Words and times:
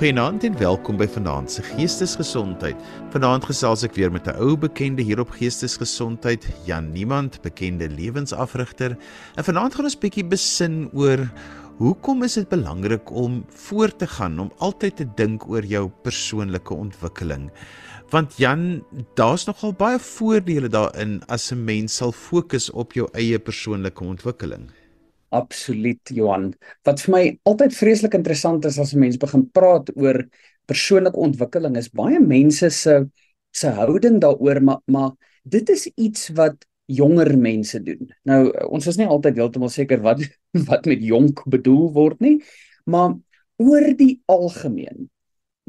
Goeienaand 0.00 0.44
en 0.48 0.54
welkom 0.56 0.96
by 0.96 1.04
Vanaand 1.12 1.52
se 1.52 1.60
Geestesgesondheid. 1.60 2.78
Vanaand 3.12 3.44
gesels 3.44 3.82
ek 3.84 3.98
weer 3.98 4.08
met 4.08 4.30
'n 4.32 4.40
ou 4.40 4.56
bekende 4.56 5.04
hier 5.04 5.20
op 5.20 5.34
Geestesgesondheid, 5.36 6.46
Jan 6.64 6.88
Niemand, 6.92 7.42
bekende 7.42 7.84
lewensafrigter. 7.84 8.96
En 9.36 9.44
vanaand 9.44 9.74
gaan 9.74 9.84
ons 9.84 9.98
bietjie 9.98 10.24
besin 10.24 10.88
oor 10.94 11.28
hoekom 11.76 12.22
is 12.22 12.34
dit 12.34 12.48
belangrik 12.48 13.10
om 13.10 13.44
voort 13.48 13.98
te 13.98 14.06
gaan, 14.06 14.38
om 14.38 14.52
altyd 14.56 14.96
te 14.96 15.06
dink 15.16 15.48
oor 15.48 15.64
jou 15.64 15.90
persoonlike 16.02 16.74
ontwikkeling. 16.74 17.50
Want 18.08 18.36
Jan, 18.36 18.82
daar's 19.14 19.44
nogal 19.44 19.72
baie 19.72 19.98
voordele 19.98 20.68
daarin 20.68 21.22
as 21.28 21.52
'n 21.52 21.64
mens 21.64 21.96
sal 21.96 22.12
fokus 22.12 22.70
op 22.70 22.92
jou 22.92 23.08
eie 23.12 23.38
persoonlike 23.38 24.04
ontwikkeling. 24.04 24.70
Absoluut 25.30 26.10
Johan. 26.10 26.50
Wat 26.86 27.02
vir 27.04 27.12
my 27.14 27.22
altyd 27.46 27.74
vreeslik 27.76 28.16
interessant 28.18 28.64
is 28.66 28.78
as 28.82 28.94
'n 28.94 29.00
mens 29.00 29.16
begin 29.16 29.46
praat 29.50 29.90
oor 29.96 30.26
persoonlike 30.66 31.16
ontwikkeling 31.16 31.76
is 31.76 31.88
baie 31.88 32.18
mense 32.20 32.70
se 32.70 33.06
se 33.52 33.68
houding 33.68 34.20
daaroor 34.20 34.60
maar 34.62 34.80
maar 34.86 35.12
dit 35.44 35.70
is 35.70 35.86
iets 35.96 36.28
wat 36.34 36.66
jonger 36.86 37.38
mense 37.38 37.82
doen. 37.82 38.10
Nou 38.24 38.50
ons 38.68 38.86
is 38.86 38.96
nie 38.98 39.06
altyd 39.06 39.36
heeltemal 39.36 39.70
seker 39.70 40.00
wat 40.02 40.22
wat 40.70 40.86
met 40.86 41.02
jonk 41.02 41.44
bedoel 41.46 41.92
word 41.92 42.20
nie, 42.20 42.42
maar 42.84 43.14
oor 43.56 43.86
die 43.96 44.20
algemeen 44.26 45.08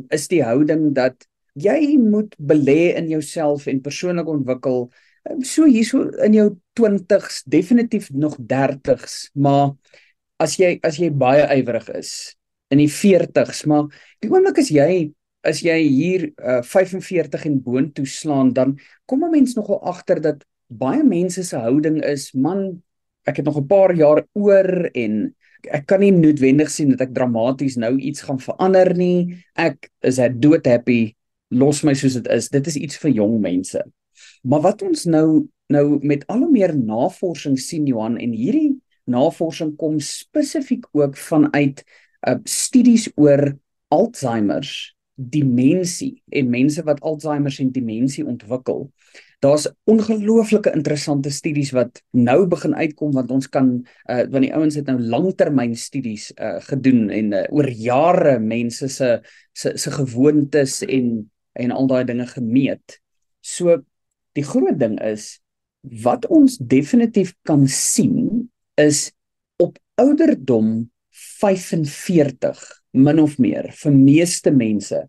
is 0.10 0.28
die 0.28 0.42
houding 0.44 0.94
dat 0.96 1.28
jy 1.54 1.98
moet 2.00 2.36
belê 2.40 2.96
in 2.96 3.10
jouself 3.12 3.68
en 3.68 3.82
persoonlik 3.82 4.28
ontwikkel 4.28 4.90
so 5.46 5.66
hierso 5.70 6.10
in 6.26 6.34
jou 6.34 6.48
20s, 6.80 7.44
definitief 7.46 8.10
nog 8.12 8.38
30s, 8.38 9.30
maar 9.34 9.74
as 10.42 10.58
jy 10.58 10.78
as 10.84 10.98
jy 10.98 11.12
baie 11.14 11.46
ywerig 11.58 11.90
is 11.98 12.36
in 12.72 12.82
die 12.82 12.90
40s, 12.90 13.66
maar 13.70 13.90
die 14.24 14.32
oomblik 14.32 14.62
as 14.64 14.72
jy 14.74 15.12
as 15.44 15.64
jy 15.66 15.78
hier 15.82 16.28
uh, 16.38 16.62
45 16.62 17.48
en 17.50 17.60
boontoe 17.66 18.06
slaan, 18.06 18.54
dan 18.54 18.78
kom 19.10 19.24
'n 19.26 19.32
mens 19.32 19.56
nogal 19.58 19.82
agter 19.82 20.22
dat 20.22 20.46
baie 20.70 21.04
mense 21.04 21.44
se 21.44 21.58
houding 21.58 22.04
is, 22.06 22.32
man, 22.34 22.82
ek 23.26 23.38
het 23.38 23.46
nog 23.46 23.58
'n 23.58 23.68
paar 23.68 23.94
jaar 23.96 24.26
oor 24.34 24.90
en 24.94 25.36
ek 25.70 25.86
kan 25.86 26.00
nie 26.00 26.12
noodwendig 26.12 26.70
sien 26.70 26.90
dat 26.90 27.02
ek 27.02 27.14
dramaties 27.14 27.78
nou 27.78 27.98
iets 27.98 28.22
gaan 28.22 28.40
verander 28.40 28.96
nie. 28.98 29.44
Ek 29.56 29.90
is 30.02 30.18
ek 30.20 30.40
dood 30.42 30.66
happy, 30.66 31.16
los 31.50 31.84
my 31.84 31.94
soos 31.94 32.14
dit 32.14 32.28
is. 32.28 32.50
Dit 32.50 32.68
is 32.68 32.76
iets 32.76 32.98
vir 32.98 33.12
jong 33.12 33.40
mense. 33.42 33.82
Maar 34.42 34.62
wat 34.62 34.82
ons 34.86 35.06
nou 35.06 35.48
nou 35.72 36.00
met 36.04 36.26
al 36.28 36.42
hoe 36.44 36.52
meer 36.52 36.74
navorsing 36.76 37.56
sien 37.60 37.86
Johan 37.88 38.18
en 38.20 38.34
hierdie 38.36 38.74
navorsing 39.08 39.76
kom 39.80 40.00
spesifiek 40.04 40.84
ook 40.92 41.16
vanuit 41.18 41.80
uh, 42.28 42.36
studies 42.44 43.08
oor 43.16 43.54
Alzheimer's, 43.92 44.92
demensie 45.16 46.22
en 46.32 46.50
mense 46.52 46.84
wat 46.88 47.02
Alzheimer's 47.08 47.60
en 47.64 47.72
demensie 47.72 48.26
ontwikkel. 48.28 48.90
Daar's 49.42 49.68
ongelooflike 49.90 50.72
interessante 50.76 51.32
studies 51.34 51.72
wat 51.74 52.02
nou 52.14 52.46
begin 52.50 52.76
uitkom 52.76 53.14
want 53.16 53.32
ons 53.34 53.50
kan 53.50 53.72
uh, 53.82 54.24
want 54.30 54.46
die 54.46 54.54
ouens 54.54 54.78
het 54.78 54.90
nou 54.92 55.00
langtermyn 55.02 55.76
studies 55.76 56.30
uh, 56.36 56.60
gedoen 56.68 57.10
en 57.10 57.34
uh, 57.34 57.46
oor 57.50 57.70
jare 57.70 58.38
mense 58.40 58.90
se 58.90 59.16
se 59.54 59.74
se 59.78 59.94
gewoontes 59.98 60.82
en 60.88 61.32
en 61.60 61.72
al 61.76 61.88
daai 61.88 62.04
dinge 62.08 62.28
gemeet. 62.32 63.00
So 63.42 63.82
die 64.38 64.46
groot 64.46 64.80
ding 64.80 64.98
is 65.04 65.40
wat 66.04 66.28
ons 66.30 66.58
definitief 66.58 67.34
kan 67.48 67.66
sien 67.68 68.50
is 68.80 69.10
op 69.62 69.80
ouderdom 70.02 70.90
45 71.42 72.62
min 72.92 73.20
of 73.20 73.38
meer 73.42 73.72
vir 73.82 73.96
meeste 73.96 74.52
mense 74.52 75.02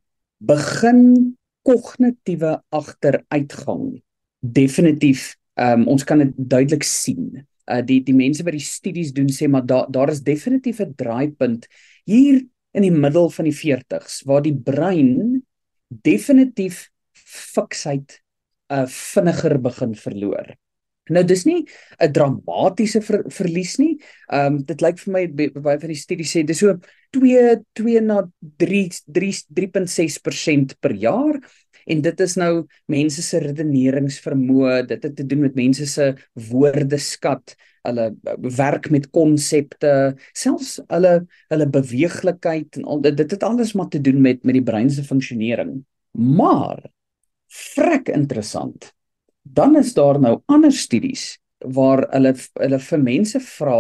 begin 0.43 1.37
kognitiewe 1.63 2.57
agteruitgang 2.75 4.03
definitief 4.43 5.33
um, 5.55 5.87
ons 5.89 6.05
kan 6.05 6.23
dit 6.23 6.35
duidelik 6.37 6.85
sien. 6.87 7.45
Uh, 7.71 7.79
die 7.87 8.01
die 8.03 8.17
mense 8.17 8.43
wat 8.43 8.57
die 8.57 8.65
studies 8.65 9.13
doen 9.15 9.31
sê 9.31 9.47
maar 9.51 9.67
daar 9.67 9.87
daar 9.93 10.11
is 10.11 10.25
definitief 10.27 10.81
'n 10.81 10.95
draaipunt 10.99 11.69
hier 12.05 12.43
in 12.75 12.83
die 12.83 12.91
middel 12.91 13.31
van 13.31 13.45
die 13.45 13.55
40s 13.55 14.25
waar 14.27 14.43
die 14.43 14.57
brein 14.57 15.43
definitief 15.89 16.91
fiksheid 17.15 18.19
uh, 18.73 18.85
vinniger 18.89 19.59
begin 19.63 19.97
verloor. 19.99 20.55
Nou 21.11 21.25
dis 21.27 21.45
nie 21.45 21.67
'n 21.99 22.13
dramatiese 22.13 23.01
ver, 23.03 23.25
verlies 23.29 23.77
nie. 23.79 23.99
Ehm 24.31 24.55
um, 24.55 24.63
dit 24.63 24.81
lyk 24.81 24.99
vir 25.03 25.13
my 25.13 25.27
baie 25.51 25.79
van 25.81 25.91
die 25.91 25.99
studies 25.99 26.31
sê 26.35 26.45
dis 26.47 26.59
so 26.63 26.79
2 27.11 27.59
2 27.75 28.01
na 28.01 28.23
3 28.59 28.89
3 29.11 29.33
3.6% 29.51 30.79
per 30.81 30.95
jaar 30.95 31.41
en 31.87 32.01
dit 32.03 32.21
is 32.21 32.37
nou 32.39 32.67
mense 32.87 33.23
se 33.23 33.41
redeneringsvermoë, 33.43 34.87
dit 34.87 35.03
het 35.03 35.17
te 35.17 35.27
doen 35.27 35.41
met 35.47 35.59
mense 35.59 35.87
se 35.87 36.13
woordeskat, 36.51 37.57
hulle 37.83 38.13
werk 38.57 38.91
met 38.95 39.11
konsepte, 39.11 40.15
selfs 40.33 40.79
hulle 40.87 41.15
hulle 41.51 41.67
beweeglikheid 41.67 42.79
en 42.79 42.85
al 42.87 43.03
dit 43.03 43.17
dit 43.17 43.31
het 43.37 43.43
alles 43.43 43.75
maar 43.75 43.91
te 43.91 44.01
doen 44.01 44.21
met 44.23 44.45
met 44.45 44.55
die 44.55 44.67
brein 44.71 44.91
se 44.91 45.05
funksionering. 45.05 45.81
Maar 46.13 46.87
vrek 47.53 48.09
interessant. 48.09 48.93
Dan 49.43 49.77
is 49.77 49.95
daar 49.95 50.21
nou 50.21 50.41
ander 50.47 50.73
studies 50.73 51.37
waar 51.63 52.07
hulle 52.13 52.35
hulle 52.59 52.79
vir 52.83 53.03
mense 53.03 53.41
vra 53.41 53.79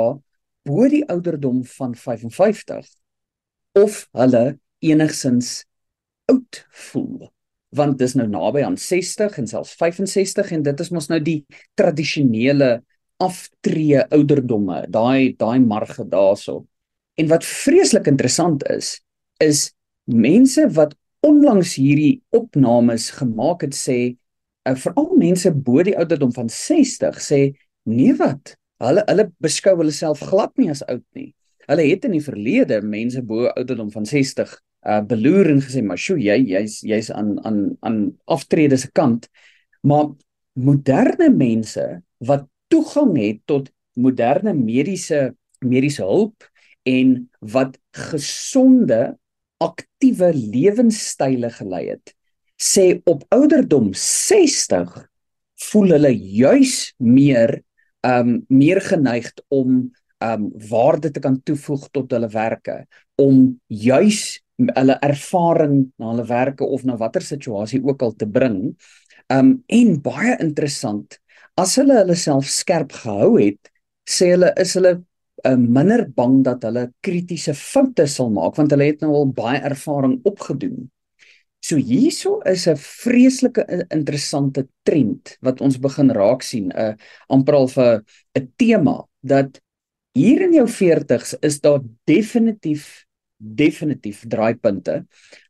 bo 0.66 0.88
die 0.91 1.03
ouderdom 1.10 1.62
van 1.66 1.94
55 1.99 2.87
of 3.78 4.06
hulle 4.15 4.44
enigsins 4.84 5.62
oud 6.31 6.62
voel 6.91 7.31
want 7.72 7.99
dis 7.99 8.15
nou 8.19 8.28
naby 8.28 8.62
aan 8.66 8.77
60 8.77 9.38
en 9.41 9.49
selfs 9.49 9.75
65 9.81 10.53
en 10.53 10.65
dit 10.66 10.83
is 10.84 10.91
mos 10.93 11.09
nou 11.10 11.19
die 11.25 11.41
tradisionele 11.78 12.83
aftree 13.22 14.03
ouderdomme 14.12 14.83
daai 14.93 15.33
daai 15.39 15.59
marge 15.65 16.04
daarso 16.09 16.62
en 17.19 17.31
wat 17.33 17.47
vreeslik 17.49 18.10
interessant 18.12 18.66
is 18.71 18.99
is 19.43 19.71
mense 20.04 20.66
wat 20.77 20.94
onlangs 21.22 21.77
hierdie 21.78 22.22
opnames 22.34 23.10
gemaak 23.19 23.62
het 23.66 23.77
sê 23.78 23.99
uh, 24.69 24.75
veral 24.75 25.12
mense 25.19 25.53
bo 25.55 25.83
die 25.87 25.97
ouderdom 25.99 26.33
van 26.34 26.50
60 26.50 27.21
sê 27.22 27.41
nee 27.88 28.15
wat? 28.19 28.56
Hulle 28.83 29.05
hulle 29.06 29.28
beskou 29.43 29.77
hulle 29.78 29.94
self 29.94 30.22
glad 30.31 30.55
nie 30.59 30.71
as 30.72 30.83
oud 30.91 31.05
nie. 31.19 31.31
Hulle 31.69 31.87
het 31.87 32.06
in 32.09 32.16
die 32.16 32.25
verlede 32.25 32.81
mense 32.83 33.22
bo 33.27 33.47
ouderdom 33.53 33.93
van 33.94 34.06
60 34.09 34.50
uh, 34.50 34.59
eh, 34.83 35.03
beloer 35.06 35.53
en 35.53 35.62
gesê 35.62 35.83
maar 35.87 36.00
sjo 36.00 36.16
jy 36.19 36.41
jy's 36.50 36.81
jy's 36.83 37.10
aan 37.15 37.37
aan 37.47 37.60
aan 37.87 37.99
aftrede 38.27 38.78
se 38.78 38.91
kant. 38.91 39.28
Maar 39.87 40.10
moderne 40.59 41.31
mense 41.31 41.87
wat 42.19 42.49
toegang 42.72 43.15
het 43.21 43.43
tot 43.47 43.71
moderne 43.94 44.54
mediese 44.54 45.33
mediese 45.62 46.03
hulp 46.03 46.49
en 46.89 47.31
wat 47.39 47.78
gesonde 47.94 49.15
aktiewe 49.62 50.33
lewenstyle 50.34 51.50
gelei 51.55 51.84
het, 51.95 52.15
sê 52.59 53.00
op 53.11 53.25
ouderdom 53.34 53.91
60 53.99 54.95
voel 55.71 55.97
hulle 55.97 56.12
juis 56.12 56.93
meer 56.99 57.61
um 58.06 58.41
meer 58.51 58.81
geneigd 58.83 59.43
om 59.49 59.83
um 60.22 60.47
waarde 60.71 61.11
te 61.11 61.22
kan 61.22 61.39
toevoeg 61.43 61.89
tot 61.95 62.15
hulle 62.15 62.31
werke 62.31 62.83
om 63.22 63.45
juis 63.69 64.41
hulle 64.62 64.97
ervaring 65.03 65.77
na 65.99 66.12
hulle 66.12 66.27
werke 66.28 66.67
of 66.67 66.84
na 66.87 66.97
watter 66.99 67.25
situasie 67.25 67.83
ook 67.83 68.03
al 68.03 68.15
te 68.19 68.27
bring. 68.27 68.75
Um 69.33 69.63
en 69.66 69.95
baie 70.03 70.36
interessant, 70.42 71.19
as 71.59 71.77
hulle 71.81 71.98
hulle 72.03 72.19
self 72.19 72.51
skerp 72.51 72.95
gehou 73.03 73.36
het, 73.39 73.72
sê 74.09 74.33
hulle 74.34 74.53
is 74.60 74.75
hulle 74.78 74.97
uh, 75.44 75.56
minder 75.56 76.06
bang 76.15 76.42
dat 76.44 76.62
hulle 76.66 76.89
kritiese 77.00 77.54
foute 77.54 78.06
sal 78.06 78.30
maak 78.30 78.56
want 78.56 78.71
hulle 78.74 78.91
het 78.91 79.00
nou 79.04 79.12
al 79.15 79.30
baie 79.36 79.60
ervaring 79.60 80.21
opgedoen. 80.28 80.91
So 81.62 81.77
hierso 81.78 82.41
is 82.42 82.66
'n 82.66 82.77
vreeslike 82.77 83.62
interessante 83.91 84.66
trend 84.83 85.36
wat 85.41 85.60
ons 85.60 85.78
begin 85.78 86.10
raak 86.10 86.42
sien, 86.42 86.72
'n 86.72 86.78
uh, 86.78 86.94
amper 87.28 87.54
al 87.54 87.68
vir 87.68 88.04
'n 88.39 88.53
tema 88.56 89.06
dat 89.21 89.60
hier 90.12 90.42
in 90.42 90.53
jou 90.53 90.66
40's 90.68 91.34
is 91.41 91.60
daar 91.60 91.80
definitief 92.04 93.06
definitief 93.42 94.22
draaipunte. 94.30 95.03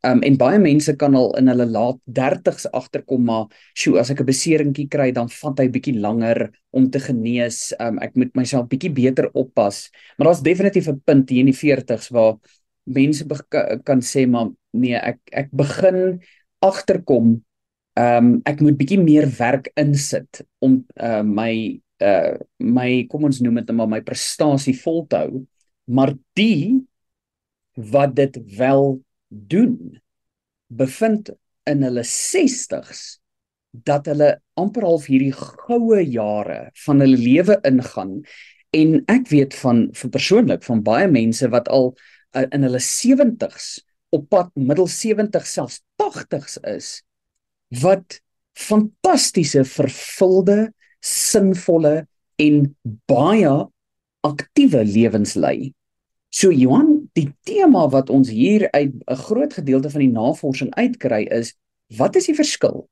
Um 0.06 0.22
en 0.24 0.36
baie 0.40 0.58
mense 0.58 0.94
kan 0.96 1.14
al 1.18 1.34
in 1.38 1.50
hulle 1.52 1.66
laat 1.68 2.00
30's 2.18 2.66
agterkom 2.72 3.24
maar 3.28 3.52
sjoe 3.76 4.00
as 4.00 4.10
ek 4.10 4.20
'n 4.20 4.26
beseringkie 4.26 4.88
kry 4.88 5.12
dan 5.12 5.28
vat 5.28 5.60
hy 5.60 5.68
bietjie 5.68 6.00
langer 6.00 6.50
om 6.72 6.88
te 6.90 6.98
genees. 6.98 7.74
Um 7.78 7.98
ek 7.98 8.16
moet 8.16 8.34
myself 8.34 8.68
bietjie 8.68 8.92
beter 8.92 9.30
oppas. 9.34 9.90
Maar 10.16 10.26
daar's 10.26 10.42
definitief 10.42 10.88
'n 10.88 11.02
punt 11.04 11.30
hier 11.30 11.40
in 11.40 11.52
die 11.52 11.60
40's 11.60 12.08
waar 12.08 12.38
mense 12.84 13.24
kan 13.84 14.00
sê 14.00 14.26
maar 14.26 14.50
nee, 14.72 14.96
ek 14.96 15.20
ek 15.32 15.48
begin 15.52 16.20
agterkom. 16.60 17.42
Um 17.96 18.42
ek 18.44 18.60
moet 18.60 18.78
bietjie 18.78 18.98
meer 18.98 19.28
werk 19.38 19.70
insit 19.76 20.42
om 20.60 20.84
uh 20.96 21.22
my 21.22 21.80
uh 22.00 22.36
my 22.58 23.06
kom 23.10 23.24
ons 23.24 23.40
noem 23.40 23.60
dit 23.60 23.68
net 23.68 23.76
maar 23.76 23.88
my 23.88 24.00
prestasie 24.00 24.74
vol 24.80 25.06
te 25.06 25.16
hou. 25.16 25.46
Maar 25.86 26.14
die 26.34 26.81
wat 27.74 28.16
dit 28.16 28.38
wel 28.56 29.00
doen 29.28 30.00
bevind 30.66 31.30
in 31.68 31.82
hulle 31.82 32.04
60s 32.04 33.02
dat 33.72 34.06
hulle 34.10 34.34
amper 34.60 34.84
half 34.84 35.06
hierdie 35.08 35.32
goue 35.32 36.02
jare 36.04 36.66
van 36.84 37.00
hulle 37.00 37.20
lewe 37.20 37.56
ingaan 37.68 38.18
en 38.76 38.98
ek 39.12 39.30
weet 39.32 39.56
van 39.62 39.86
vir 39.96 40.12
persoonlik 40.12 40.66
van 40.68 40.82
baie 40.84 41.08
mense 41.08 41.48
wat 41.52 41.70
al 41.72 41.92
uh, 41.92 42.44
in 42.44 42.66
hulle 42.66 42.80
70s 42.80 43.78
op 44.12 44.28
pad 44.32 44.52
middel 44.56 44.88
70 44.88 45.48
selfs 45.48 45.80
80s 46.00 46.58
is 46.68 46.90
wat 47.82 48.20
fantastiese 48.58 49.64
vervulde 49.64 50.72
sinvolle 51.00 52.02
en 52.36 52.64
baie 53.08 53.52
aktiewe 54.22 54.84
lewens 54.84 55.34
lei. 55.34 55.72
So 56.30 56.52
Johan, 56.52 57.01
die 57.18 57.28
tema 57.44 57.86
wat 57.92 58.10
ons 58.10 58.30
hier 58.30 58.70
uit 58.70 58.92
'n 58.92 59.14
groot 59.14 59.52
gedeelte 59.52 59.90
van 59.90 60.00
die 60.00 60.12
navorsing 60.12 60.74
uitkry 60.74 61.22
is, 61.30 61.54
wat 61.96 62.16
is 62.16 62.26
die 62.26 62.34
verskil? 62.34 62.88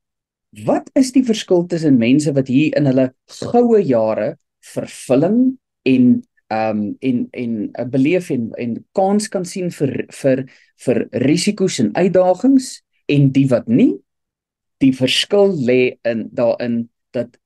Wat 0.65 0.89
is 0.93 1.11
die 1.11 1.23
verskil 1.23 1.65
tussen 1.65 1.97
mense 1.97 2.33
wat 2.33 2.47
hier 2.47 2.75
in 2.75 2.85
hulle 2.85 3.13
goue 3.25 3.81
jare 3.81 4.37
vervulling 4.59 5.57
en 5.83 6.23
ehm 6.51 6.77
um, 6.77 6.95
en 6.99 7.27
en 7.31 7.71
'n 7.73 7.89
beleef 7.89 8.29
en 8.29 8.51
en 8.53 8.85
kans 8.91 9.27
kan 9.27 9.45
sien 9.45 9.71
vir 9.71 10.05
vir 10.09 10.45
vir 10.85 11.07
risiko's 11.11 11.79
en 11.79 11.95
uitdagings 11.95 12.83
en 13.05 13.31
die 13.31 13.47
wat 13.47 13.67
nie 13.67 13.99
die 14.77 14.93
verskil 14.93 15.55
lê 15.55 15.97
in 16.03 16.29
daarin 16.33 16.89
dat 17.11 17.37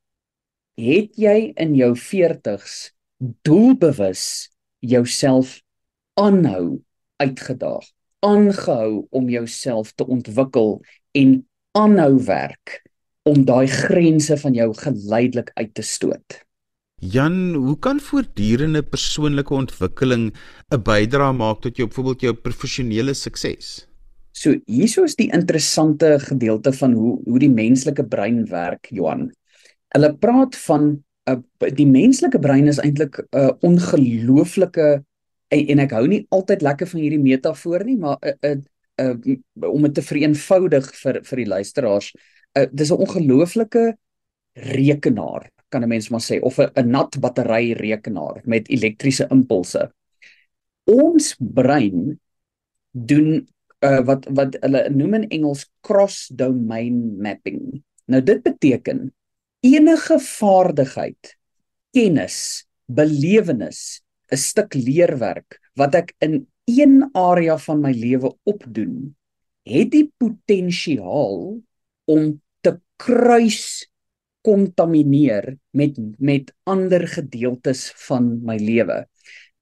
het 0.76 1.16
jy 1.16 1.54
in 1.56 1.76
jou 1.76 1.94
40s 1.96 2.92
doelbewus 3.44 4.50
jouself 4.80 5.62
aanhou 6.22 6.82
uitgedaag 7.22 7.92
aangehou 8.26 9.06
om 9.10 9.30
jouself 9.30 9.92
te 9.94 10.08
ontwikkel 10.08 10.82
en 11.12 11.38
aanhou 11.72 12.24
werk 12.26 12.82
om 13.24 13.46
daai 13.46 13.68
grense 13.68 14.38
van 14.38 14.54
jou 14.54 14.74
geleidelik 14.74 15.52
uit 15.54 15.74
te 15.74 15.82
stoot 15.82 16.46
Jan, 17.04 17.54
hoe 17.54 17.76
kan 17.80 18.00
voortdurende 18.00 18.82
persoonlike 18.84 19.54
ontwikkeling 19.54 20.32
'n 20.72 20.82
bydrae 20.82 21.34
maak 21.34 21.60
tot 21.62 21.78
jou 21.78 21.88
byvoorbeeld 21.88 22.22
jou 22.22 22.34
professionele 22.34 23.14
sukses? 23.14 23.88
So 24.32 24.56
hierso 24.66 25.04
is 25.04 25.16
die 25.16 25.32
interessante 25.32 26.20
gedeelte 26.20 26.74
van 26.74 26.94
hoe 26.94 27.20
hoe 27.24 27.40
die 27.40 27.50
menslike 27.50 28.04
brein 28.04 28.46
werk, 28.46 28.88
Johan. 28.90 29.32
Hulle 29.94 30.16
praat 30.16 30.56
van 30.56 31.04
'n 31.28 31.44
uh, 31.62 31.70
die 31.76 31.88
menslike 31.88 32.40
brein 32.40 32.68
is 32.68 32.80
eintlik 32.80 33.20
'n 33.20 33.38
uh, 33.38 33.52
ongelooflike 33.60 35.04
en, 35.50 35.68
en 35.74 35.80
ek 35.80 35.92
hou 35.92 36.06
nie 36.08 36.26
altyd 36.30 36.62
lekker 36.62 36.88
van 36.88 37.02
hierdie 37.02 37.22
metafoor 37.22 37.86
nie, 37.86 37.98
maar 37.98 38.18
'n 38.22 38.36
uh, 38.46 38.56
uh, 39.02 39.70
om 39.70 39.82
dit 39.82 39.94
te 39.94 40.02
vereenvoudig 40.02 40.88
vir 41.02 41.20
vir 41.24 41.38
die 41.38 41.50
luisteraars, 41.52 42.14
uh, 42.58 42.68
dis 42.72 42.92
'n 42.92 43.02
ongelooflike 43.06 43.98
rekenaar 44.56 45.52
kan 45.70 45.84
'n 45.84 45.88
mens 45.88 46.10
maar 46.10 46.24
sê 46.24 46.40
of 46.42 46.60
'n 46.60 46.90
nat 46.90 47.20
battery 47.20 47.74
rekenaar 47.74 48.42
met 48.46 48.70
elektriese 48.70 49.28
impulse. 49.30 49.92
Ons 50.86 51.36
brein 51.40 52.20
doen 52.92 53.48
uh, 53.82 54.02
wat 54.06 54.26
wat 54.30 54.58
hulle 54.62 54.90
noem 54.90 55.14
in 55.14 55.28
Engels 55.30 55.68
cross 55.82 56.28
domain 56.28 57.18
mapping. 57.22 57.84
Nou 58.06 58.22
dit 58.24 58.42
beteken 58.44 59.14
enige 59.60 60.20
vaardigheid, 60.20 61.38
kennis, 61.92 62.66
belewenis, 62.86 64.05
'n 64.32 64.38
stuk 64.38 64.74
leerwerk 64.74 65.60
wat 65.76 65.96
ek 65.96 66.16
in 66.20 66.46
een 66.66 67.10
area 67.14 67.58
van 67.58 67.82
my 67.82 67.92
lewe 67.94 68.34
opdoen, 68.44 69.16
het 69.66 69.92
die 69.92 70.08
potensiaal 70.18 71.62
om 72.06 72.42
te 72.62 72.80
kruis 72.98 73.86
kontamineer 74.46 75.56
met 75.74 75.98
met 76.18 76.54
ander 76.64 77.08
gedeeltes 77.08 77.90
van 78.08 78.42
my 78.46 78.58
lewe. 78.62 79.06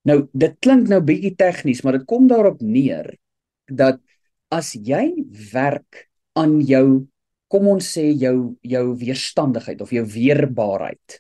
Nou 0.04 0.28
dit 0.32 0.56
klink 0.60 0.90
nou 0.92 1.00
bietjie 1.04 1.36
tegnies, 1.40 1.84
maar 1.84 2.00
dit 2.00 2.08
kom 2.08 2.28
daarop 2.28 2.62
neer 2.62 3.14
dat 3.72 4.02
as 4.52 4.74
jy 4.76 5.14
werk 5.54 6.08
aan 6.40 6.60
jou 6.62 7.08
kom 7.54 7.70
ons 7.70 7.86
sê 7.96 8.10
jou 8.12 8.56
jou 8.66 8.86
weerstandigheid 9.00 9.82
of 9.82 9.94
jou 9.94 10.04
weerbaarheid. 10.10 11.20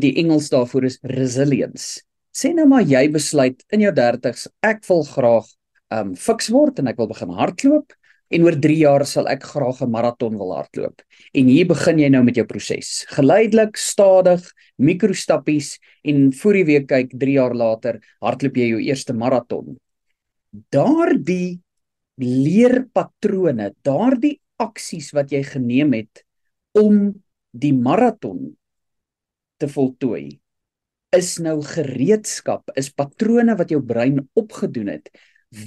Die 0.00 0.12
Engels 0.20 0.50
daarvoor 0.52 0.90
is 0.90 0.98
resilience. 1.08 2.02
Sê 2.34 2.50
nou 2.50 2.66
maar 2.66 2.82
jy 2.82 3.06
besluit 3.14 3.60
in 3.70 3.84
jou 3.84 3.92
30s 3.94 4.48
ek 4.66 4.82
wil 4.88 5.04
graag 5.06 5.50
um 5.94 6.14
fiks 6.18 6.50
word 6.50 6.80
en 6.82 6.90
ek 6.90 6.98
wil 6.98 7.06
begin 7.12 7.30
hardloop 7.30 7.94
en 8.34 8.46
oor 8.46 8.56
3 8.58 8.78
jaar 8.80 9.04
sal 9.06 9.28
ek 9.30 9.44
graag 9.46 9.82
'n 9.84 9.90
maraton 9.90 10.34
wil 10.40 10.50
hardloop. 10.56 11.02
En 11.34 11.46
hier 11.46 11.66
begin 11.66 11.98
jy 11.98 12.08
nou 12.10 12.24
met 12.24 12.34
jou 12.34 12.46
proses. 12.46 13.04
Geleidelik, 13.14 13.76
stadig, 13.76 14.42
mikrostappies 14.78 15.78
en 16.02 16.32
voor 16.32 16.54
jy 16.56 16.64
weer 16.64 16.84
kyk 16.86 17.14
3 17.14 17.38
jaar 17.38 17.54
later 17.54 18.00
hardloop 18.20 18.56
jy 18.56 18.68
jou 18.72 18.80
eerste 18.80 19.12
maraton. 19.14 19.78
Daardie 20.70 21.60
leerpatrone, 22.18 23.74
daardie 23.82 24.40
aksies 24.58 25.12
wat 25.14 25.30
jy 25.30 25.42
geneem 25.42 25.92
het 25.92 26.24
om 26.74 27.14
die 27.52 27.72
maraton 27.72 28.56
te 29.58 29.68
voltooi 29.68 30.40
is 31.16 31.38
nou 31.38 31.60
gereedskap, 31.62 32.70
is 32.76 32.90
patrone 32.90 33.56
wat 33.56 33.70
jou 33.70 33.80
brein 33.82 34.20
opgedoen 34.34 34.88
het 34.96 35.10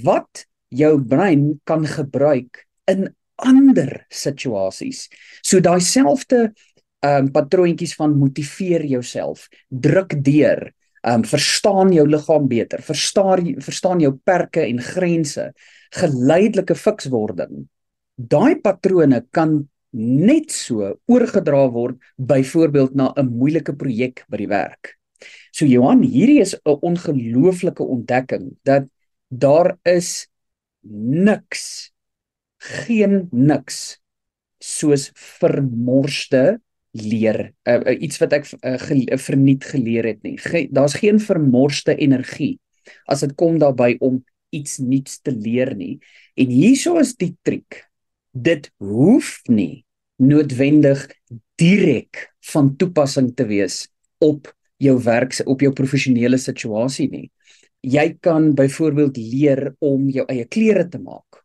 wat 0.04 0.44
jou 0.68 0.98
brein 1.00 1.60
kan 1.64 1.86
gebruik 1.88 2.64
in 2.90 3.08
ander 3.38 4.04
situasies. 4.12 5.06
So 5.42 5.62
daai 5.64 5.80
selfde 5.80 6.50
ehm 6.98 7.28
um, 7.28 7.30
patroontjies 7.30 7.94
van 7.94 8.16
motiveer 8.18 8.82
jouself, 8.90 9.46
druk 9.70 10.16
deur, 10.26 10.64
ehm 11.04 11.22
um, 11.22 11.24
verstaan 11.24 11.92
jou 11.94 12.06
liggaam 12.08 12.48
beter, 12.50 12.82
verstaan 12.82 13.54
verstaan 13.62 14.02
jou 14.02 14.12
perke 14.24 14.66
en 14.66 14.82
grense, 14.82 15.52
geleidelike 15.94 16.74
fikswording. 16.74 17.68
Daai 18.18 18.58
patrone 18.60 19.22
kan 19.30 19.60
net 19.94 20.50
so 20.52 20.98
oorgedra 21.06 21.68
word 21.70 22.02
byvoorbeeld 22.18 22.94
na 22.94 23.12
'n 23.16 23.30
moeilike 23.30 23.76
projek 23.76 24.24
by 24.28 24.36
die 24.36 24.50
werk. 24.50 24.97
So 25.52 25.66
Johan, 25.66 26.02
hierdie 26.02 26.40
is 26.40 26.54
'n 26.54 26.78
ongelooflike 26.80 27.82
ontdekking 27.82 28.56
dat 28.62 28.88
daar 29.28 29.76
is 29.82 30.28
niks 30.88 31.92
geen 32.58 33.28
niks 33.30 33.98
soos 34.58 35.10
vermorste 35.14 36.60
leer 36.90 37.52
uh, 37.68 37.78
uh, 37.84 37.94
iets 38.00 38.18
wat 38.18 38.32
ek 38.32 38.48
uh, 38.58 38.78
ge, 38.80 39.04
uh, 39.06 39.18
verniet 39.20 39.64
geleer 39.64 40.08
het 40.08 40.22
nie. 40.22 40.36
Ge, 40.40 40.66
daar's 40.72 40.98
geen 40.98 41.20
vermorste 41.20 41.94
energie 41.96 42.58
as 43.06 43.20
dit 43.20 43.34
kom 43.36 43.58
daarbey 43.60 43.96
om 44.00 44.22
iets 44.50 44.78
nuuts 44.80 45.20
te 45.20 45.32
leer 45.34 45.74
nie. 45.76 45.98
En 46.34 46.48
hieso 46.48 46.96
is 46.98 47.14
die 47.20 47.34
triek. 47.44 47.84
Dit 48.32 48.70
hoef 48.80 49.38
nie 49.48 49.84
noodwendig 50.18 51.04
direk 51.60 52.28
van 52.52 52.72
toepassing 52.80 53.34
te 53.36 53.46
wees 53.46 53.86
op 54.24 54.48
jou 54.78 54.96
werk 55.02 55.34
op 55.46 55.62
jou 55.64 55.72
professionele 55.72 56.38
situasie 56.38 57.08
nie 57.10 57.26
jy 57.86 58.06
kan 58.20 58.54
byvoorbeeld 58.58 59.16
leer 59.16 59.74
om 59.84 60.08
jou 60.10 60.24
eie 60.30 60.46
klere 60.50 60.88
te 60.90 60.98
maak 60.98 61.42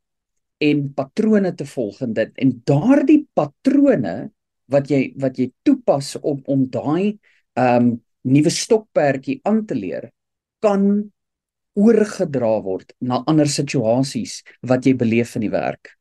en 0.64 0.88
patrone 0.96 1.54
te 1.56 1.66
volg 1.66 2.02
in 2.06 2.14
dit 2.18 2.32
en 2.46 2.56
daardie 2.66 3.22
patrone 3.36 4.16
wat 4.72 4.90
jy 4.90 5.14
wat 5.20 5.38
jy 5.38 5.52
toepas 5.68 6.16
om 6.22 6.42
om 6.50 6.66
daai 6.72 7.20
ehm 7.60 7.78
um, 7.78 7.94
nuwe 8.24 8.52
stokperdjie 8.56 9.42
aan 9.44 9.66
te 9.68 9.76
leer 9.76 10.08
kan 10.64 10.86
oorgedra 11.76 12.54
word 12.64 12.94
na 13.02 13.20
ander 13.28 13.50
situasies 13.50 14.38
wat 14.62 14.86
jy 14.88 14.94
beleef 14.96 15.34
in 15.36 15.48
die 15.48 15.52
werk. 15.54 15.96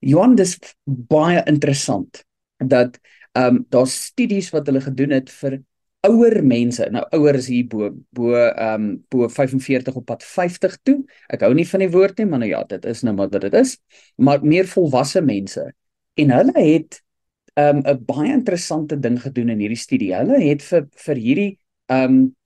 Johan 0.00 0.36
dis 0.38 0.54
baie 0.86 1.42
interessant 1.50 2.22
dat 2.58 3.00
ehm 3.34 3.56
um, 3.56 3.58
daar's 3.70 3.96
studies 4.10 4.50
wat 4.54 4.70
hulle 4.70 4.82
gedoen 4.84 5.16
het 5.16 5.30
vir 5.40 5.60
ouer 6.06 6.40
mense, 6.46 6.86
nou 6.92 7.02
ouer 7.16 7.36
is 7.36 7.48
hier 7.50 7.66
bo 7.68 7.90
bo 8.16 8.32
ehm 8.38 8.86
um, 8.86 9.04
bo 9.12 9.28
45 9.28 9.96
op 10.00 10.06
pad 10.08 10.24
50 10.24 10.78
toe. 10.86 10.96
Ek 11.28 11.44
hou 11.44 11.52
nie 11.54 11.66
van 11.68 11.84
die 11.84 11.90
woord 11.92 12.18
nie, 12.18 12.26
maar 12.30 12.40
nou 12.42 12.50
ja, 12.50 12.62
dit 12.68 12.84
is 12.88 13.02
nou 13.04 13.14
maar 13.16 13.30
wat 13.32 13.44
dit 13.46 13.56
is. 13.60 13.76
Maar 14.16 14.44
meer 14.44 14.68
volwasse 14.70 15.20
mense. 15.20 15.66
En 16.20 16.34
hulle 16.36 16.56
het 16.56 17.00
ehm 17.54 17.82
um, 17.82 17.82
'n 17.84 18.04
baie 18.06 18.32
interessante 18.32 18.98
ding 18.98 19.20
gedoen 19.20 19.50
in 19.50 19.60
hierdie 19.60 19.80
studie. 19.80 20.14
Hulle 20.14 20.40
het 20.40 20.62
vir 20.62 20.86
vir 21.06 21.16
hierdie 21.16 21.50
ehm 21.90 22.04
um, 22.04 22.36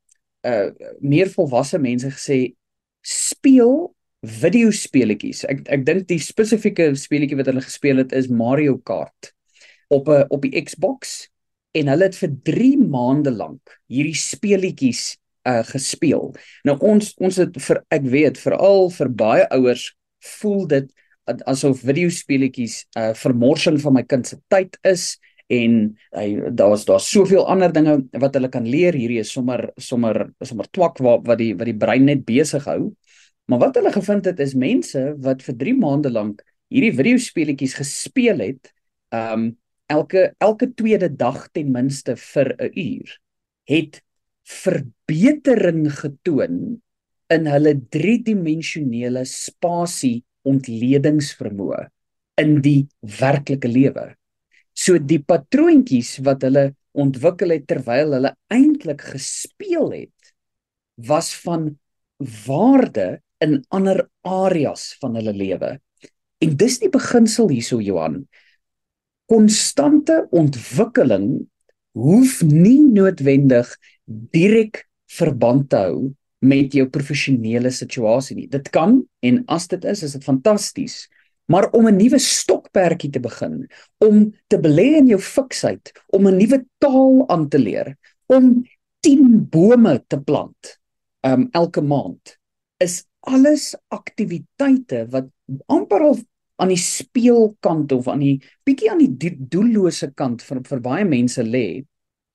uh 0.44 0.70
meer 1.00 1.30
volwasse 1.30 1.78
mense 1.78 2.10
gesê 2.10 2.54
speel 3.00 3.94
videospeletjies. 4.24 5.44
Ek 5.44 5.62
ek 5.68 5.84
dink 5.86 6.08
die 6.08 6.18
spesifieke 6.18 6.94
speletjie 6.96 7.36
wat 7.36 7.46
hulle 7.52 7.64
gespeel 7.64 8.02
het 8.02 8.12
is 8.12 8.28
Mario 8.28 8.78
Kart 8.78 9.32
op 9.88 10.08
'n 10.08 10.26
op 10.28 10.42
die 10.42 10.62
Xbox 10.62 11.30
en 11.74 11.90
hulle 11.90 12.08
het 12.08 12.16
vir 12.18 12.32
3 12.50 12.72
maande 12.80 13.32
lank 13.34 13.78
hierdie 13.90 14.18
speletjies 14.18 15.14
uh 15.44 15.60
gespeel. 15.68 16.30
Nou 16.64 16.78
ons 16.80 17.12
ons 17.20 17.36
het 17.42 17.56
vir 17.66 17.82
ek 17.92 18.06
weet 18.08 18.38
veral 18.40 18.88
vir 18.94 19.10
baie 19.12 19.48
ouers 19.52 19.90
voel 20.38 20.64
dit 20.70 20.92
asof 21.48 21.82
videospeletjies 21.84 22.84
uh, 22.98 23.12
vermorsing 23.16 23.78
van 23.80 23.96
my 23.96 24.02
kind 24.08 24.28
se 24.28 24.38
tyd 24.52 24.76
is 24.84 25.14
en 25.52 25.96
hy 26.16 26.26
daar's 26.56 26.84
daar's 26.88 27.08
soveel 27.10 27.44
ander 27.48 27.72
dinge 27.72 27.98
wat 28.20 28.36
hulle 28.36 28.50
kan 28.52 28.66
leer 28.68 28.96
hierdie 28.96 29.20
is 29.20 29.32
sommer 29.32 29.66
sommer 29.76 30.30
sommer 30.44 30.68
twak 30.72 31.00
wat 31.04 31.26
wat 31.28 31.40
die 31.40 31.52
wat 31.56 31.68
die 31.68 31.76
brein 31.76 32.08
net 32.08 32.24
besig 32.28 32.64
hou 32.68 32.94
maar 33.48 33.60
wat 33.66 33.76
hulle 33.80 33.92
gevind 33.92 34.28
het 34.30 34.40
is 34.40 34.56
mense 34.56 35.02
wat 35.24 35.44
vir 35.44 35.58
3 35.60 35.76
maande 35.80 36.12
lank 36.12 36.40
hierdie 36.72 36.94
videospeletjies 36.96 37.76
gespeel 37.80 38.40
het 38.44 38.72
um 39.12 39.52
elke 39.90 40.32
elke 40.40 40.70
tweede 40.74 41.08
dag 41.08 41.48
ten 41.52 41.72
minste 41.72 42.16
vir 42.16 42.54
'n 42.58 42.70
uur 42.72 43.18
het 43.68 44.02
verbetering 44.44 45.88
getoon 45.92 46.80
in 47.32 47.46
hulle 47.48 47.74
driedimensionele 47.90 49.24
spasie 49.24 50.24
ontledingsvermoë 50.44 51.88
in 52.40 52.60
die 52.60 52.86
werklike 53.00 53.68
lewe. 53.68 54.14
So 54.74 54.98
die 54.98 55.22
patroontjies 55.22 56.18
wat 56.26 56.42
hulle 56.42 56.74
ontwikkel 56.92 57.54
het 57.54 57.66
terwyl 57.70 58.12
hulle 58.18 58.34
eintlik 58.52 59.02
gespeel 59.14 59.90
het 59.94 60.34
was 61.08 61.32
van 61.42 61.72
waarde 62.46 63.20
in 63.42 63.62
ander 63.74 64.04
areas 64.22 64.94
van 65.00 65.16
hulle 65.18 65.34
lewe. 65.34 65.78
En 66.42 66.56
dis 66.60 66.78
die 66.82 66.90
beginsel 66.92 67.50
hierso 67.50 67.80
Johan. 67.82 68.24
Konstante 69.30 70.26
ontwikkeling 70.30 71.46
hoef 71.94 72.42
nie 72.42 72.82
noodwendig 72.84 73.70
direk 74.04 74.84
verband 75.18 75.70
te 75.70 75.80
hou 75.86 75.98
met 76.44 76.74
jou 76.76 76.86
professionele 76.92 77.70
situasie 77.72 78.36
nie. 78.36 78.48
Dit 78.52 78.68
kan 78.74 78.98
en 79.24 79.42
as 79.48 79.68
dit 79.70 79.84
is, 79.88 80.02
is 80.04 80.16
dit 80.18 80.24
fantasties. 80.24 81.04
Maar 81.48 81.70
om 81.76 81.88
'n 81.88 81.96
nuwe 81.96 82.18
stokperdjie 82.18 83.10
te 83.10 83.20
begin, 83.20 83.68
om 83.98 84.32
te 84.48 84.58
belê 84.58 84.96
in 85.00 85.06
jou 85.06 85.20
fiksheid, 85.20 85.92
om 86.08 86.26
'n 86.26 86.36
nuwe 86.36 86.64
taal 86.78 87.28
aan 87.28 87.48
te 87.48 87.58
leer, 87.58 87.96
om 88.26 88.64
10 89.00 89.48
bome 89.50 90.04
te 90.06 90.20
plant, 90.20 90.78
um 91.22 91.48
elke 91.52 91.80
maand, 91.80 92.38
is 92.78 93.04
alles 93.20 93.74
aktiwiteite 93.88 95.06
wat 95.10 95.28
amper 95.66 96.00
al 96.00 96.18
aan 96.56 96.70
die 96.70 96.80
speelkant 96.80 97.92
of 97.92 98.08
aan 98.08 98.22
die 98.22 98.36
bietjie 98.66 98.90
aan 98.92 99.02
die 99.02 99.32
doellose 99.50 100.12
kant 100.14 100.42
vir 100.42 100.62
vir 100.68 100.80
baie 100.80 101.04
mense 101.04 101.42
lê. 101.42 101.84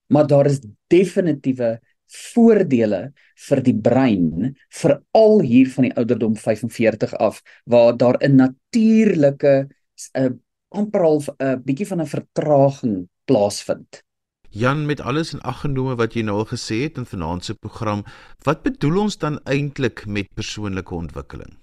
Maar 0.10 0.28
daar 0.28 0.50
is 0.50 0.62
definitiewe 0.90 1.78
voordele 2.10 3.02
vir 3.48 3.62
die 3.64 3.76
brein 3.78 4.56
veral 4.82 5.44
hier 5.46 5.70
van 5.76 5.88
die 5.88 5.96
ouderdom 6.02 6.36
45 6.36 7.14
af 7.22 7.42
waar 7.66 7.98
daar 7.98 8.18
'n 8.22 8.36
natuurlike 8.36 9.70
'n 9.70 9.70
eh, 10.14 10.30
amper 10.70 11.04
al 11.04 11.20
'n 11.20 11.46
uh, 11.46 11.56
bietjie 11.66 11.88
van 11.88 12.02
'n 12.02 12.08
vertraging 12.08 13.10
plaasvind. 13.26 14.04
Jan 14.50 14.86
met 14.86 15.02
alles 15.02 15.34
in 15.34 15.42
ag 15.42 15.62
genome 15.62 15.96
wat 15.96 16.14
jy 16.14 16.22
nou 16.22 16.38
al 16.42 16.50
gesê 16.50 16.82
het 16.82 16.98
in 16.98 17.06
vanaand 17.06 17.46
se 17.46 17.54
program, 17.54 18.04
wat 18.44 18.64
bedoel 18.64 19.02
ons 19.02 19.18
dan 19.18 19.40
eintlik 19.46 20.06
met 20.06 20.34
persoonlike 20.34 20.96
ontwikkeling? 20.96 21.59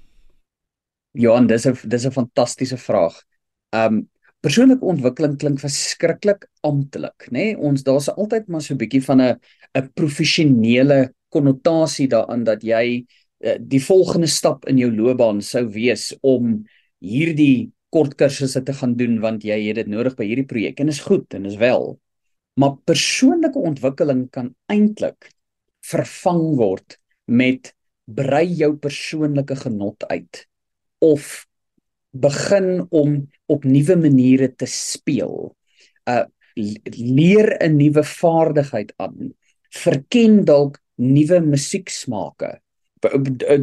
Johan, 1.16 1.46
dis 1.48 1.66
'n 1.66 1.74
dis 1.88 2.04
'n 2.06 2.12
fantastiese 2.12 2.76
vraag. 2.76 3.14
Um 3.72 4.08
persoonlike 4.44 4.84
ontwikkeling 4.84 5.36
klink 5.38 5.60
verskriklik 5.60 6.46
amptelik, 6.60 7.28
nê? 7.30 7.32
Nee? 7.32 7.56
Ons 7.56 7.82
daar's 7.82 8.08
altyd 8.08 8.48
maar 8.48 8.62
so 8.62 8.74
'n 8.74 8.78
bietjie 8.78 9.02
van 9.02 9.20
'n 9.22 9.40
'n 9.74 9.90
professionele 9.94 11.14
konnotasie 11.28 12.08
daaraan 12.08 12.44
dat 12.44 12.62
jy 12.62 13.04
uh, 13.40 13.56
die 13.60 13.80
volgende 13.80 14.26
stap 14.26 14.66
in 14.68 14.78
jou 14.78 14.90
loopbaan 14.92 15.42
sou 15.42 15.64
wees 15.68 16.14
om 16.22 16.64
hierdie 17.00 17.72
kort 17.90 18.14
kursusse 18.16 18.62
te 18.62 18.72
gaan 18.72 18.96
doen 18.96 19.20
want 19.20 19.42
jy 19.42 19.68
het 19.68 19.76
dit 19.76 19.88
nodig 19.88 20.16
by 20.16 20.24
hierdie 20.24 20.46
projek 20.46 20.80
en 20.80 20.88
is 20.88 21.00
goed 21.00 21.34
en 21.34 21.46
is 21.46 21.56
wel. 21.56 21.98
Maar 22.56 22.76
persoonlike 22.84 23.58
ontwikkeling 23.58 24.30
kan 24.30 24.54
eintlik 24.68 25.30
vervang 25.80 26.56
word 26.56 26.98
met 27.24 27.74
brei 28.04 28.46
jou 28.46 28.76
persoonlike 28.76 29.56
genot 29.56 30.04
uit 30.08 30.46
of 30.98 31.46
begin 32.10 32.86
om 32.90 33.28
op 33.46 33.64
nuwe 33.64 33.96
maniere 33.96 34.54
te 34.54 34.66
speel. 34.66 35.54
Uh 36.08 36.24
leer 36.96 37.52
'n 37.60 37.76
nuwe 37.76 38.04
vaardigheid 38.04 38.92
aan. 38.96 39.34
Verken 39.68 40.44
dalk 40.44 40.80
nuwe 40.94 41.40
musieksmake. 41.40 42.60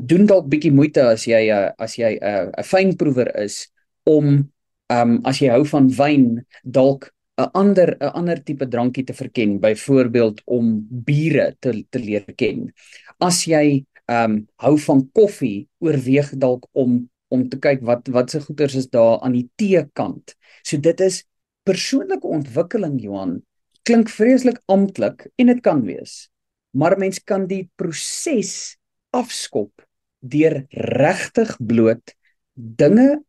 Doen 0.06 0.26
dalk 0.30 0.46
bietjie 0.50 0.72
moeite 0.72 1.02
as 1.02 1.26
jy 1.26 1.50
uh, 1.50 1.72
as 1.78 1.98
jy 1.98 2.20
'n 2.22 2.22
uh, 2.22 2.46
'n 2.54 2.64
fynproewer 2.64 3.34
is 3.42 3.72
om 4.06 4.52
um 4.94 5.12
as 5.26 5.40
jy 5.42 5.50
hou 5.50 5.66
van 5.66 5.90
wyn 5.90 6.46
dalk 6.64 7.10
'n 7.38 7.50
ander 7.54 7.98
'n 8.00 8.14
ander 8.14 8.44
tipe 8.44 8.68
drankie 8.68 9.04
te 9.04 9.14
verken, 9.14 9.60
byvoorbeeld 9.60 10.42
om 10.46 10.86
biere 10.90 11.56
te 11.60 11.86
te 11.90 12.00
leer 12.00 12.30
ken. 12.36 12.72
As 13.20 13.46
jy 13.46 13.86
um 14.06 14.46
hou 14.62 14.78
van 14.78 15.10
koffie, 15.14 15.68
oorweeg 15.80 16.30
dalk 16.38 16.68
om 16.74 17.10
om 17.34 17.48
te 17.50 17.60
kyk 17.60 17.82
wat 17.88 18.10
wat 18.14 18.34
se 18.34 18.42
goeders 18.44 18.78
is 18.80 18.90
daar 18.94 19.20
aan 19.26 19.36
die 19.38 19.48
teekant. 19.60 20.36
So 20.62 20.78
dit 20.78 21.02
is 21.02 21.24
persoonlike 21.68 22.28
ontwikkeling 22.28 23.00
Johan 23.02 23.42
klink 23.88 24.12
vreeslik 24.12 24.62
amptelik 24.72 25.28
en 25.42 25.52
dit 25.52 25.62
kan 25.64 25.82
wees. 25.84 26.30
Maar 26.72 26.98
mens 26.98 27.20
kan 27.20 27.48
die 27.50 27.66
proses 27.76 28.78
afskop 29.14 29.84
deur 30.24 30.64
regtig 30.72 31.52
bloot 31.60 32.16
dinge 32.54 33.24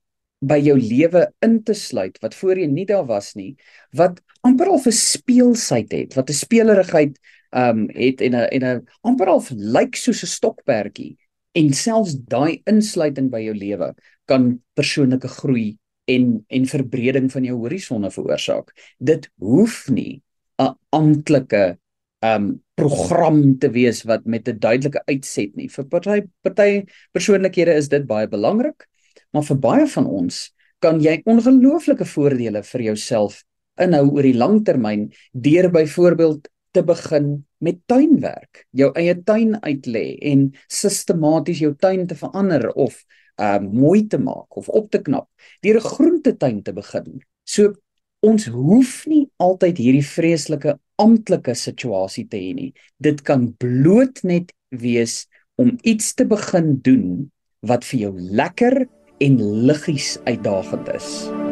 by 0.45 0.59
jou 0.61 0.77
lewe 0.79 1.25
in 1.45 1.59
te 1.67 1.75
sluit 1.77 2.19
wat 2.23 2.37
voorheen 2.37 2.75
nie 2.77 2.87
daar 2.89 3.07
was 3.09 3.33
nie 3.39 3.55
wat 3.97 4.21
amper 4.45 4.71
al 4.71 4.81
'n 4.85 4.93
speelsheid 4.93 5.93
het 5.93 6.15
wat 6.15 6.31
'n 6.31 6.43
spelerigheid 6.45 7.19
ehm 7.51 7.79
um, 7.79 7.89
het 7.95 8.21
en 8.21 8.35
'n 8.35 8.49
en 8.57 8.65
'n 8.65 8.87
amper 9.03 9.29
al 9.29 9.43
lyk 9.51 9.97
soos 9.97 10.23
'n 10.23 10.35
stokperdjie 10.37 11.17
en 11.55 11.73
selfs 11.73 12.17
daai 12.31 12.63
insluiting 12.71 13.31
by 13.31 13.41
jou 13.45 13.55
lewe 13.55 13.93
kan 14.31 14.51
persoonlike 14.79 15.29
groei 15.39 15.77
en 16.11 16.45
en 16.49 16.67
verbreding 16.69 17.31
van 17.33 17.47
jou 17.49 17.57
horisonne 17.63 18.11
veroorsaak. 18.11 18.73
Dit 18.99 19.31
hoef 19.41 19.89
nie 19.89 20.23
'n 20.59 20.75
amptelike 20.93 21.79
um 22.23 22.61
program 22.75 23.59
te 23.59 23.71
wees 23.71 24.03
wat 24.03 24.27
met 24.27 24.49
'n 24.49 24.59
duidelike 24.59 25.03
uitset 25.07 25.57
nie. 25.57 25.69
Vir 25.69 25.85
party 25.85 26.23
party 26.43 26.85
persoonlikhede 27.13 27.75
is 27.75 27.89
dit 27.89 28.07
baie 28.07 28.27
belangrik, 28.29 28.87
maar 29.33 29.43
vir 29.43 29.57
baie 29.57 29.87
van 29.87 30.07
ons 30.07 30.53
kan 30.81 31.01
jy 31.01 31.23
ongelooflike 31.25 32.05
voordele 32.05 32.63
vir 32.63 32.83
jouself 32.83 33.45
inhou 33.81 34.11
oor 34.11 34.23
die 34.23 34.37
lang 34.37 34.65
termyn 34.65 35.13
deur 35.33 35.71
byvoorbeeld 35.71 36.49
te 36.75 36.83
begin 36.83 37.45
met 37.65 37.79
tuinwerk, 37.91 38.65
jou 38.75 38.91
eie 38.99 39.15
tuin 39.27 39.55
uitlê 39.63 40.17
en 40.33 40.49
sistematies 40.69 41.63
jou 41.63 41.73
tuin 41.79 42.07
te 42.11 42.19
verander 42.19 42.69
of 42.75 42.99
uh 43.43 43.59
mooi 43.59 44.07
te 44.07 44.19
maak 44.19 44.57
of 44.59 44.69
op 44.69 44.91
te 44.91 45.01
knap, 45.03 45.29
deur 45.63 45.79
'n 45.79 45.89
groentetuin 45.95 46.63
te 46.63 46.73
begin. 46.73 47.23
So 47.45 47.75
ons 48.23 48.47
hoef 48.47 49.07
nie 49.07 49.29
altyd 49.37 49.79
hierdie 49.79 50.07
vreeslike 50.07 50.79
amptelike 50.97 51.55
situasie 51.55 52.27
te 52.29 52.39
hê 52.39 52.55
nie. 52.55 52.73
Dit 52.99 53.23
kan 53.23 53.53
bloot 53.59 54.23
net 54.23 54.53
wees 54.71 55.27
om 55.57 55.77
iets 55.83 56.15
te 56.15 56.25
begin 56.25 56.79
doen 56.83 57.31
wat 57.61 57.85
vir 57.85 58.01
jou 58.01 58.15
lekker 58.19 58.87
en 59.19 59.41
liggies 59.67 60.19
uitdagend 60.25 60.89
is. 60.95 61.44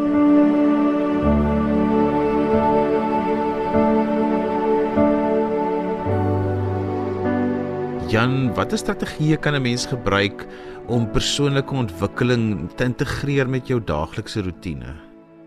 Jan, 8.12 8.50
watter 8.52 8.76
strategieë 8.76 9.38
kan 9.40 9.54
'n 9.56 9.62
mens 9.64 9.86
gebruik 9.88 10.44
om 10.92 11.06
persoonlike 11.08 11.72
ontwikkeling 11.72 12.68
te 12.76 12.84
integreer 12.84 13.48
met 13.48 13.66
jou 13.66 13.80
daaglikse 13.80 14.42
rotine? 14.42 15.00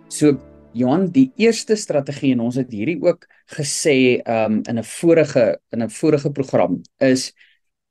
So, 0.10 0.39
Johan, 0.74 1.12
die 1.12 1.31
eerste 1.38 1.75
strategie 1.75 2.31
en 2.34 2.39
ons 2.39 2.55
het 2.55 2.72
hierdie 2.72 2.98
ook 3.03 3.27
gesê 3.53 4.17
um 4.25 4.63
in 4.65 4.79
'n 4.79 4.84
vorige 4.84 5.60
in 5.72 5.84
'n 5.84 5.89
vorige 5.89 6.31
program 6.31 6.81
is 6.98 7.34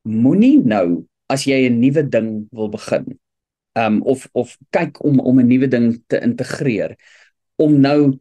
moenie 0.02 0.59
nou 0.59 1.07
as 1.28 1.45
jy 1.45 1.69
'n 1.69 1.78
nuwe 1.78 2.02
ding 2.09 2.49
wil 2.50 2.69
begin 2.69 3.19
um 3.78 4.02
of 4.02 4.28
of 4.33 4.59
kyk 4.71 5.04
om 5.04 5.21
om 5.21 5.38
'n 5.38 5.47
nuwe 5.47 5.69
ding 5.69 6.02
te 6.09 6.21
integreer 6.21 6.97
om 7.57 7.81
nou 7.81 8.19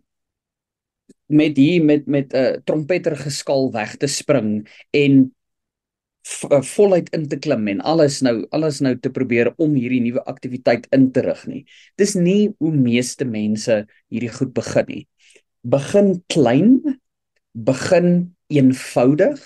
met 1.25 1.57
hier 1.57 1.83
met 1.83 2.05
met 2.05 2.33
'n 2.33 2.37
uh, 2.37 2.57
trompeter 2.63 3.15
geskal 3.17 3.71
weg 3.71 3.97
te 3.97 4.07
spring 4.07 4.69
en 4.91 5.33
voluit 6.23 7.09
in 7.15 7.25
te 7.27 7.37
klim 7.37 7.67
en 7.67 7.81
alles 7.83 8.21
nou 8.23 8.45
alles 8.55 8.79
nou 8.81 8.93
te 8.99 9.11
probeer 9.11 9.51
om 9.61 9.73
hierdie 9.75 10.01
nuwe 10.03 10.23
aktiwiteit 10.29 10.87
in 10.95 11.11
te 11.11 11.23
rig 11.25 11.41
nie. 11.47 11.63
Dis 11.99 12.15
nie 12.15 12.53
hoe 12.59 12.71
meeste 12.71 13.25
mense 13.27 13.83
hierdie 14.11 14.31
goed 14.31 14.53
begin 14.55 14.87
nie. 14.87 15.03
Begin 15.63 16.15
klein, 16.31 16.99
begin 17.51 18.35
eenvoudig 18.47 19.43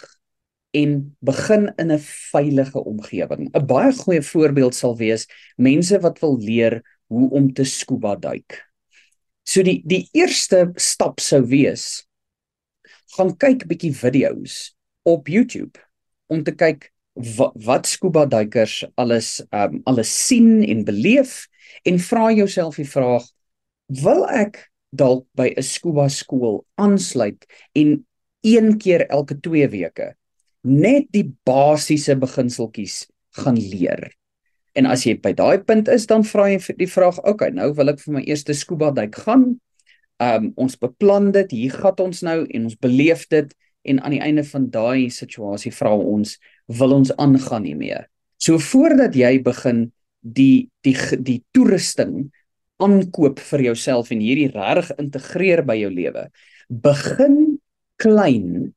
en 0.78 1.16
begin 1.20 1.72
in 1.78 1.92
'n 1.92 2.00
veilige 2.32 2.84
omgewing. 2.84 3.50
'n 3.54 3.66
Baie 3.66 3.92
goeie 3.94 4.22
voorbeeld 4.22 4.76
sal 4.76 4.98
wees 4.98 5.28
mense 5.58 6.00
wat 6.00 6.20
wil 6.20 6.38
leer 6.38 6.82
hoe 7.08 7.30
om 7.30 7.54
te 7.54 7.64
scuba 7.64 8.16
duik. 8.16 8.64
So 9.44 9.64
die 9.64 9.82
die 9.86 10.10
eerste 10.12 10.72
stap 10.76 11.20
sou 11.20 11.42
wees 11.48 12.06
gaan 13.18 13.38
kyk 13.38 13.66
bietjie 13.68 13.94
video's 13.96 14.76
op 15.04 15.28
YouTube 15.28 15.87
om 16.28 16.44
te 16.44 16.54
kyk 16.56 16.90
wat, 17.38 17.54
wat 17.66 17.90
scuba 17.90 18.26
duikers 18.30 18.84
alles 18.96 19.42
um 19.52 19.82
alles 19.90 20.12
sien 20.28 20.62
en 20.64 20.84
beleef 20.86 21.48
en 21.88 22.00
vra 22.00 22.32
jouself 22.32 22.78
die 22.78 22.90
vraag 22.90 23.26
wil 24.04 24.26
ek 24.30 24.68
dalk 24.92 25.26
by 25.36 25.50
'n 25.56 25.64
scuba 25.64 26.08
skool 26.10 26.66
aansluit 26.76 27.46
en 27.76 28.06
een 28.44 28.78
keer 28.78 29.08
elke 29.10 29.40
2 29.40 29.68
weke 29.70 30.14
net 30.64 31.08
die 31.16 31.26
basiese 31.48 32.16
beginseltjies 32.20 33.08
gaan 33.40 33.58
leer. 33.58 34.12
En 34.78 34.86
as 34.86 35.06
jy 35.08 35.16
by 35.22 35.34
daai 35.34 35.64
punt 35.66 35.88
is, 35.90 36.06
dan 36.10 36.26
vra 36.28 36.50
jy 36.52 36.60
die 36.78 36.90
vraag, 36.90 37.18
"Oké, 37.20 37.30
okay, 37.30 37.50
nou 37.50 37.74
wil 37.74 37.90
ek 37.90 38.00
vir 38.00 38.14
my 38.14 38.22
eerste 38.22 38.54
scuba 38.54 38.92
duik 38.92 39.16
gaan. 39.16 39.60
Um 40.20 40.54
ons 40.58 40.76
beplan 40.76 41.32
dit, 41.32 41.52
hier 41.52 41.72
gaan 41.72 42.00
ons 42.00 42.22
nou 42.22 42.46
en 42.46 42.64
ons 42.64 42.76
beleef 42.76 43.28
dit 43.30 43.54
en 43.88 44.00
aan 44.04 44.16
die 44.16 44.22
einde 44.24 44.44
van 44.44 44.70
daai 44.70 45.10
situasie 45.10 45.72
vra 45.72 45.94
ons, 45.96 46.38
wil 46.68 46.94
ons 46.94 47.12
aangaan 47.18 47.66
hiermee?" 47.66 48.06
So 48.38 48.60
voordat 48.60 49.16
jy 49.16 49.40
begin 49.44 49.92
die 50.22 50.70
die 50.86 50.96
die 51.24 51.44
toerusting 51.52 52.32
aankoop 52.84 53.40
vir 53.40 53.64
jouself 53.72 54.12
en 54.12 54.22
hierdie 54.22 54.52
reg 54.54 54.92
integreer 55.02 55.64
by 55.66 55.78
jou 55.80 55.90
lewe, 55.90 56.28
begin 56.70 57.58
klein 57.98 58.74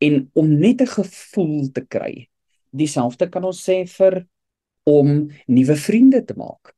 en 0.00 0.30
om 0.34 0.48
net 0.58 0.80
'n 0.80 0.86
gevoel 0.86 1.72
te 1.72 1.84
kry. 1.86 2.28
Dieselfde 2.72 3.28
kan 3.30 3.44
ons 3.44 3.68
sê 3.68 3.86
vir 3.86 4.26
om 4.84 5.28
nuwe 5.46 5.76
vriende 5.76 6.24
te 6.24 6.34
maak. 6.34 6.74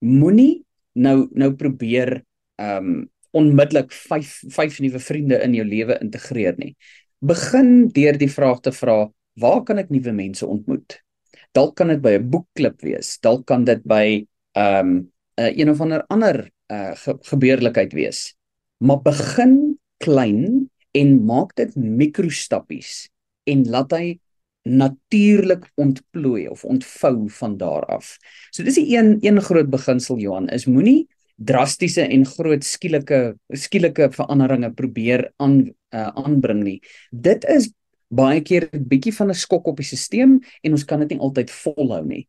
Moenie 0.00 0.64
nou 0.94 1.28
nou 1.32 1.52
probeer 1.54 2.22
um 2.58 3.08
onmiddellik 3.30 3.92
5 3.92 4.42
5 4.48 4.80
nuwe 4.80 4.98
vriende 4.98 5.42
in 5.44 5.54
jou 5.54 5.64
lewe 5.64 5.98
integreer 6.00 6.56
nie. 6.58 6.76
Begin 7.18 7.88
deur 7.90 8.14
die 8.14 8.30
vraag 8.30 8.60
te 8.62 8.70
vra, 8.70 9.08
waar 9.42 9.62
kan 9.66 9.80
ek 9.82 9.90
nuwe 9.90 10.12
mense 10.14 10.46
ontmoet? 10.46 11.00
Dalk 11.56 11.74
kan 11.80 11.90
dit 11.90 12.00
by 12.02 12.14
'n 12.18 12.30
boekklub 12.30 12.78
wees, 12.82 13.18
dalk 13.18 13.46
kan 13.46 13.64
dit 13.64 13.82
by 13.82 14.26
um 14.54 15.10
uh, 15.38 15.50
een 15.50 15.70
of 15.70 15.80
ander 15.80 16.04
ander 16.08 16.50
uh, 16.70 16.94
ge 16.94 17.16
gebeurlikheid 17.30 17.92
wees. 17.92 18.34
Maar 18.78 19.02
begin 19.02 19.78
klein 19.98 20.70
en 20.94 21.24
maak 21.26 21.54
dit 21.56 21.74
mikrostappies 21.74 23.08
en 23.46 23.66
laat 23.66 23.92
hy 23.92 24.18
natuurlik 24.62 25.66
ontplooi 25.74 26.48
of 26.48 26.64
ontvou 26.64 27.28
van 27.30 27.56
daar 27.58 27.86
af. 27.86 28.18
So 28.50 28.62
dis 28.62 28.78
die 28.78 28.94
een 28.96 29.18
een 29.22 29.40
groot 29.42 29.70
beginsel 29.70 30.18
Johan 30.18 30.48
is 30.48 30.66
moenie 30.66 31.08
drastiese 31.38 32.02
en 32.02 32.24
groot 32.26 32.64
skielike 32.66 33.36
skielike 33.54 34.10
veranderinge 34.14 34.72
probeer 34.74 35.28
aan 35.38 35.60
uh, 35.94 36.10
aanbring 36.18 36.64
nie. 36.64 36.78
Dit 37.10 37.46
is 37.48 37.70
baie 38.08 38.40
keer 38.42 38.68
'n 38.72 38.88
bietjie 38.88 39.14
van 39.14 39.30
'n 39.30 39.34
skok 39.34 39.66
op 39.66 39.76
die 39.76 39.86
stelsel 39.86 40.40
en 40.62 40.72
ons 40.72 40.84
kan 40.84 41.00
dit 41.00 41.10
nie 41.10 41.20
altyd 41.20 41.50
volhou 41.50 42.04
nie. 42.04 42.26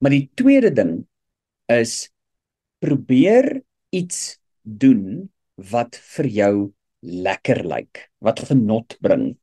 Maar 0.00 0.10
die 0.10 0.30
tweede 0.34 0.70
ding 0.70 1.06
is 1.68 2.10
probeer 2.80 3.62
iets 3.90 4.38
doen 4.62 5.28
wat 5.56 5.96
vir 6.16 6.26
jou 6.26 6.72
lekker 7.02 7.64
lyk, 7.64 8.10
wat 8.20 8.40
genot 8.40 8.96
bring. 9.00 9.36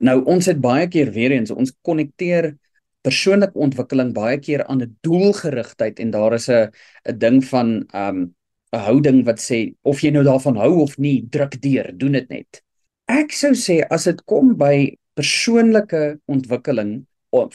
Nou 0.00 0.24
ons 0.24 0.46
het 0.46 0.60
baie 0.60 0.88
keer 0.88 1.10
weer 1.12 1.32
eens 1.32 1.50
ons 1.50 1.74
konnekteer 1.82 2.56
persoonlike 3.06 3.56
ontwikkeling 3.58 4.12
baie 4.16 4.38
keer 4.38 4.64
aan 4.66 4.82
'n 4.82 4.96
doelgerigtheid 5.06 6.00
en 6.00 6.10
daar 6.10 6.34
is 6.34 6.48
'n 6.48 6.70
'n 7.08 7.18
ding 7.18 7.44
van 7.44 7.68
um 7.94 8.34
'n 8.72 8.78
houding 8.78 9.24
wat 9.24 9.40
sê 9.40 9.74
of 9.82 10.00
jy 10.00 10.10
nou 10.10 10.24
daarvan 10.24 10.56
hou 10.56 10.80
of 10.82 10.98
nie, 10.98 11.26
druk 11.30 11.60
deur, 11.60 11.90
doen 11.98 12.12
dit 12.12 12.28
net. 12.28 12.62
Ek 13.08 13.32
sou 13.32 13.52
sê 13.52 13.82
as 13.90 14.04
dit 14.04 14.24
kom 14.24 14.56
by 14.56 14.96
persoonlike 15.14 16.20
ontwikkeling 16.26 17.06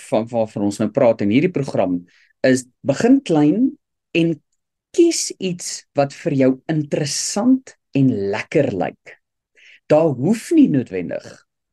van 0.09 0.27
waarvan 0.27 0.63
ons 0.63 0.79
nou 0.79 0.89
praat 0.89 1.21
in 1.21 1.29
hierdie 1.29 1.51
program 1.51 2.05
is 2.43 2.65
begin 2.83 3.21
klein 3.21 3.77
en 4.13 4.41
kies 4.95 5.31
iets 5.39 5.85
wat 5.95 6.13
vir 6.13 6.33
jou 6.33 6.51
interessant 6.71 7.75
en 7.93 8.11
lekker 8.31 8.71
lyk 8.71 9.19
daar 9.91 10.13
hoef 10.17 10.51
nie 10.51 10.67
noodwendig 10.71 11.25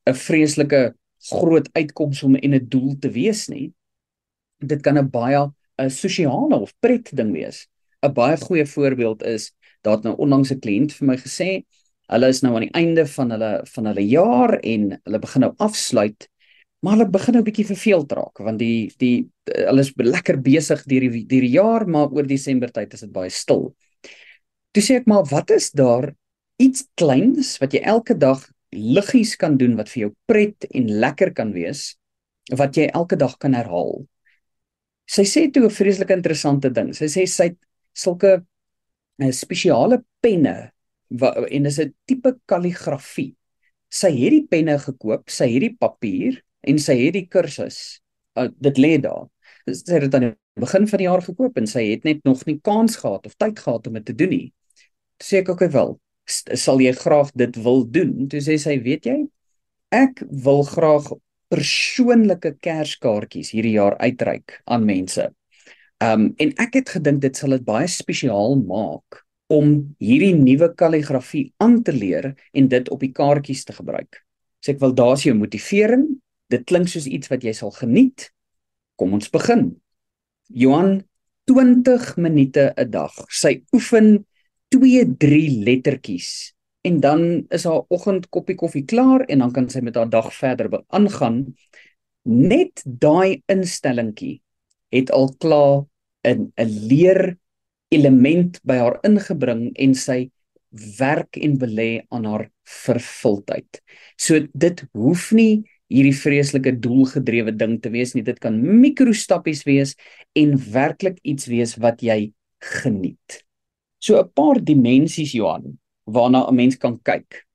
'n 0.07 0.15
vreeslike 0.15 0.95
groot 1.31 1.69
uitkoms 1.73 2.23
om 2.23 2.35
en 2.35 2.55
'n 2.55 2.69
doel 2.69 2.99
te 2.99 3.11
wees 3.11 3.49
nie. 3.49 3.73
Dit 4.59 4.83
kan 4.83 4.99
'n 4.99 5.11
baie 5.11 5.51
'n 5.79 5.91
sosiale 5.91 6.57
of 6.61 6.75
pret 6.81 7.11
ding 7.17 7.33
wees. 7.33 7.69
'n 8.03 8.13
Baie 8.13 8.37
goeie 8.37 8.67
voorbeeld 8.67 9.23
is 9.23 9.53
dat 9.83 10.03
nou 10.03 10.17
onlangs 10.17 10.51
'n 10.51 10.61
kliënt 10.61 10.93
vir 10.93 11.07
my 11.07 11.17
gesê, 11.17 11.65
hulle 12.09 12.29
is 12.29 12.43
nou 12.43 12.55
aan 12.55 12.67
die 12.67 12.77
einde 12.77 13.07
van 13.07 13.31
hulle 13.31 13.53
van 13.75 13.87
hulle 13.87 14.07
jaar 14.07 14.59
en 14.61 15.01
hulle 15.05 15.19
begin 15.19 15.41
nou 15.47 15.53
afsluit, 15.57 16.29
maar 16.83 16.97
hulle 16.97 17.11
begin 17.11 17.35
nou 17.35 17.45
bietjie 17.47 17.67
verveeld 17.67 18.13
raak 18.13 18.39
want 18.39 18.59
die 18.59 18.93
die 18.99 19.29
hulle 19.45 19.81
is 19.81 19.93
lekker 19.97 20.41
besig 20.43 20.83
deur 20.85 21.07
die 21.11 21.27
deur 21.27 21.47
die 21.47 21.55
jaar, 21.57 21.87
maar 21.87 22.11
oor 22.11 22.27
Desember 22.27 22.73
tyd 22.73 22.95
is 22.95 23.01
dit 23.01 23.13
baie 23.13 23.31
stil. 23.31 23.75
Toe 24.73 24.83
sê 24.83 24.97
ek 25.01 25.07
maar, 25.07 25.25
wat 25.31 25.51
is 25.51 25.71
daar 25.71 26.13
iets 26.63 26.87
kleins 26.97 27.59
wat 27.61 27.73
jy 27.73 27.83
elke 27.95 28.17
dag 28.19 28.43
liggies 28.73 29.37
kan 29.37 29.59
doen 29.61 29.77
wat 29.77 29.91
vir 29.93 30.07
jou 30.07 30.13
pret 30.27 30.67
en 30.73 30.89
lekker 31.05 31.33
kan 31.37 31.53
wees 31.53 31.93
wat 32.59 32.77
jy 32.77 32.89
elke 32.91 33.17
dag 33.17 33.37
kan 33.39 33.55
herhaal. 33.55 34.03
Sy 35.07 35.25
sê 35.29 35.51
toe 35.53 35.67
'n 35.67 35.71
vreeslike 35.71 36.15
interessante 36.15 36.71
ding. 36.71 36.93
Sy 36.95 37.07
sê 37.07 37.27
sy 37.27 37.45
het 37.53 37.59
sulke 37.95 38.43
'n 39.19 39.29
eh, 39.29 39.33
spesiale 39.33 40.03
penne 40.21 40.73
wat 41.11 41.37
en 41.51 41.63
dis 41.63 41.79
'n 41.79 41.95
tipe 42.07 42.39
kalligrafie. 42.47 43.37
Sy 43.91 44.11
het 44.11 44.33
die 44.33 44.47
penne 44.49 44.79
gekoop, 44.79 45.31
sy 45.31 45.47
het 45.53 45.61
die 45.61 45.77
papier 45.77 46.43
en 46.63 46.79
sy 46.79 46.97
het 47.07 47.15
die 47.15 47.27
kursus. 47.29 48.01
Uh, 48.37 48.49
dit 48.61 48.79
lê 48.79 48.99
daar. 48.99 49.29
Sy 49.67 49.93
het 49.95 50.03
dit 50.03 50.15
aan 50.15 50.21
die 50.31 50.37
begin 50.61 50.87
van 50.89 50.99
die 50.99 51.09
jaar 51.09 51.23
gekoop 51.23 51.59
en 51.59 51.67
sy 51.67 51.91
het 51.91 52.05
net 52.05 52.25
nog 52.25 52.45
nie 52.47 52.59
kans 52.61 52.97
gehad 52.97 53.27
of 53.27 53.35
tyd 53.37 53.59
gehad 53.59 53.87
om 53.87 53.93
dit 53.95 54.05
te 54.05 54.15
doen 54.15 54.31
nie. 54.31 54.53
Sê 55.23 55.43
ek 55.43 55.49
ook 55.49 55.61
wel, 55.73 56.01
sal 56.27 56.81
jy 56.81 56.93
graag 56.97 57.33
dit 57.35 57.57
wil 57.65 57.85
doen? 57.91 58.29
Toe 58.29 58.41
sê 58.41 58.59
sy, 58.61 58.79
weet 58.83 59.07
jy, 59.07 59.19
ek 59.93 60.23
wil 60.45 60.65
graag 60.65 61.11
persoonlike 61.53 62.55
kerskaartjies 62.65 63.53
hierdie 63.53 63.77
jaar 63.77 63.99
uitreik 64.01 64.61
aan 64.65 64.87
mense. 64.89 65.29
Um 66.03 66.31
en 66.41 66.55
ek 66.63 66.81
het 66.81 66.95
gedink 66.97 67.21
dit 67.23 67.37
sal 67.37 67.55
dit 67.59 67.65
baie 67.67 67.89
spesiaal 67.91 68.57
maak 68.63 69.21
om 69.53 69.75
hierdie 70.01 70.33
nuwe 70.35 70.71
kalligrafie 70.79 71.51
aan 71.61 71.83
te 71.85 71.93
leer 71.93 72.33
en 72.57 72.71
dit 72.73 72.89
op 72.95 73.05
die 73.05 73.13
kaartjies 73.13 73.67
te 73.69 73.77
gebruik. 73.77 74.23
So 74.65 74.73
ek 74.73 74.81
wil 74.81 74.95
daar's 74.97 75.27
jou 75.27 75.35
motivering. 75.37 76.07
Dit 76.49 76.65
klink 76.71 76.89
soos 76.89 77.09
iets 77.11 77.29
wat 77.33 77.45
jy 77.45 77.53
sal 77.57 77.73
geniet. 77.77 78.31
Kom 78.97 79.13
ons 79.19 79.29
begin. 79.33 79.75
Johan 80.49 81.03
20 81.51 82.17
minute 82.17 82.73
'n 82.77 82.91
dag. 82.91 83.13
Sy 83.29 83.63
oefen 83.75 84.25
2 84.75 85.05
3 85.19 85.65
lettertjies 85.67 86.31
en 86.89 87.01
dan 87.01 87.23
is 87.55 87.65
haar 87.69 87.85
oggend 87.89 88.29
koppie 88.35 88.57
koffie 88.59 88.85
klaar 88.85 89.25
en 89.29 89.45
dan 89.45 89.53
kan 89.53 89.69
sy 89.71 89.83
met 89.85 89.99
haar 89.99 90.11
dag 90.11 90.33
verder 90.35 90.71
aangaan 90.89 91.45
net 92.23 92.83
daai 92.85 93.43
instellingkie 93.51 94.41
het 94.93 95.11
al 95.11 95.31
klaar 95.39 95.85
'n 96.25 96.53
'n 96.57 96.71
leer 96.89 97.37
element 97.89 98.61
by 98.65 98.77
haar 98.81 98.99
ingebring 99.05 99.71
en 99.77 99.95
sy 99.95 100.31
werk 100.99 101.37
en 101.37 101.59
belê 101.61 102.03
aan 102.09 102.25
haar 102.25 102.49
vervulling. 102.65 103.69
So 104.17 104.41
dit 104.53 104.85
hoef 104.97 105.31
nie 105.37 105.63
hierdie 105.93 106.17
vreeslike 106.17 106.79
doelgedrewe 106.81 107.53
ding 107.57 107.79
te 107.83 107.93
wees 107.93 108.15
nie. 108.15 108.25
Dit 108.25 108.41
kan 108.41 108.57
mikrostappies 108.81 109.65
wees 109.69 109.97
en 110.39 110.57
werklik 110.73 111.19
iets 111.23 111.47
wees 111.53 111.77
wat 111.77 112.01
jy 112.01 112.33
geniet. 112.63 113.43
So 114.03 114.19
'n 114.19 114.33
paar 114.35 114.59
dimensies 114.59 115.33
Johan 115.39 115.79
waarna 116.11 116.49
'n 116.49 116.57
mens 116.59 116.77
kan 116.77 116.99
kyk 116.99 117.47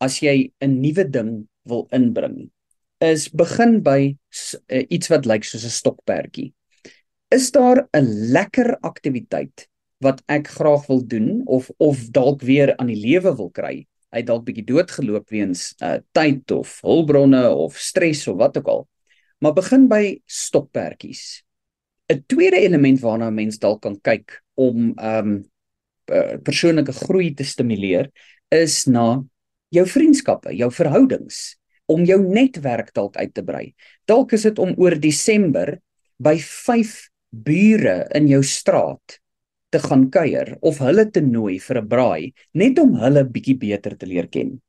as 0.00 0.22
jy 0.24 0.52
'n 0.64 0.80
nuwe 0.80 1.04
ding 1.04 1.48
wil 1.68 1.84
inbring 1.92 2.48
is 3.00 3.28
begin 3.28 3.80
by 3.84 4.16
uh, 4.72 4.84
iets 4.88 5.08
wat 5.12 5.28
lyk 5.28 5.44
soos 5.44 5.64
'n 5.64 5.76
stokperdjie. 5.80 6.52
Is 7.28 7.50
daar 7.52 7.88
'n 7.92 8.32
lekker 8.32 8.78
aktiwiteit 8.80 9.68
wat 10.00 10.22
ek 10.28 10.48
graag 10.48 10.86
wil 10.88 11.04
doen 11.04 11.42
of 11.46 11.70
of 11.76 12.08
dalk 12.10 12.40
weer 12.42 12.76
aan 12.76 12.88
die 12.88 13.00
lewe 13.00 13.36
wil 13.36 13.50
kry? 13.50 13.86
Hy 14.12 14.22
dalk 14.22 14.44
bietjie 14.44 14.64
doodgeloop 14.64 15.28
weens 15.28 15.74
uh, 15.82 16.00
tyd 16.12 16.50
of 16.50 16.80
hulpbronne 16.80 17.44
of 17.52 17.76
stres 17.76 18.26
of 18.28 18.36
wat 18.36 18.56
ook 18.56 18.68
al. 18.68 18.88
Maar 19.38 19.52
begin 19.52 19.88
by 19.88 20.20
stokperdjies. 20.26 21.44
'n 22.08 22.24
Tweede 22.26 22.56
element 22.56 23.00
waarna 23.00 23.28
'n 23.28 23.34
mens 23.34 23.58
dalk 23.58 23.82
kan 23.82 24.00
kyk 24.00 24.42
om 24.56 24.92
ehm 24.96 25.28
um, 25.28 25.49
Eh, 26.10 26.38
persoonlike 26.42 26.92
groei 27.06 27.30
te 27.34 27.44
stimuleer 27.46 28.08
is 28.50 28.82
na 28.90 29.22
jou 29.70 29.86
vriendskappe, 29.86 30.54
jou 30.58 30.70
verhoudings. 30.74 31.56
om 31.90 32.04
jou 32.06 32.20
netwerk 32.22 32.92
dalk 32.94 33.16
uit 33.18 33.32
te 33.34 33.42
brei. 33.42 33.72
Dalk 34.06 34.30
is 34.36 34.44
dit 34.46 34.58
om 34.62 34.76
oor 34.78 34.94
Desember 34.94 35.72
by 36.22 36.36
5 36.38 36.92
bure 37.30 38.04
in 38.14 38.28
jou 38.30 38.44
straat 38.46 39.16
te 39.74 39.80
gaan 39.82 40.04
kuier 40.14 40.52
of 40.62 40.78
hulle 40.78 41.08
te 41.10 41.18
nooi 41.20 41.58
vir 41.58 41.80
'n 41.80 41.88
braai 41.88 42.32
net 42.54 42.78
om 42.78 42.94
hulle 42.94 43.24
bietjie 43.24 43.58
beter 43.58 43.96
te 43.98 44.06
leer 44.06 44.28
ken. 44.28 44.60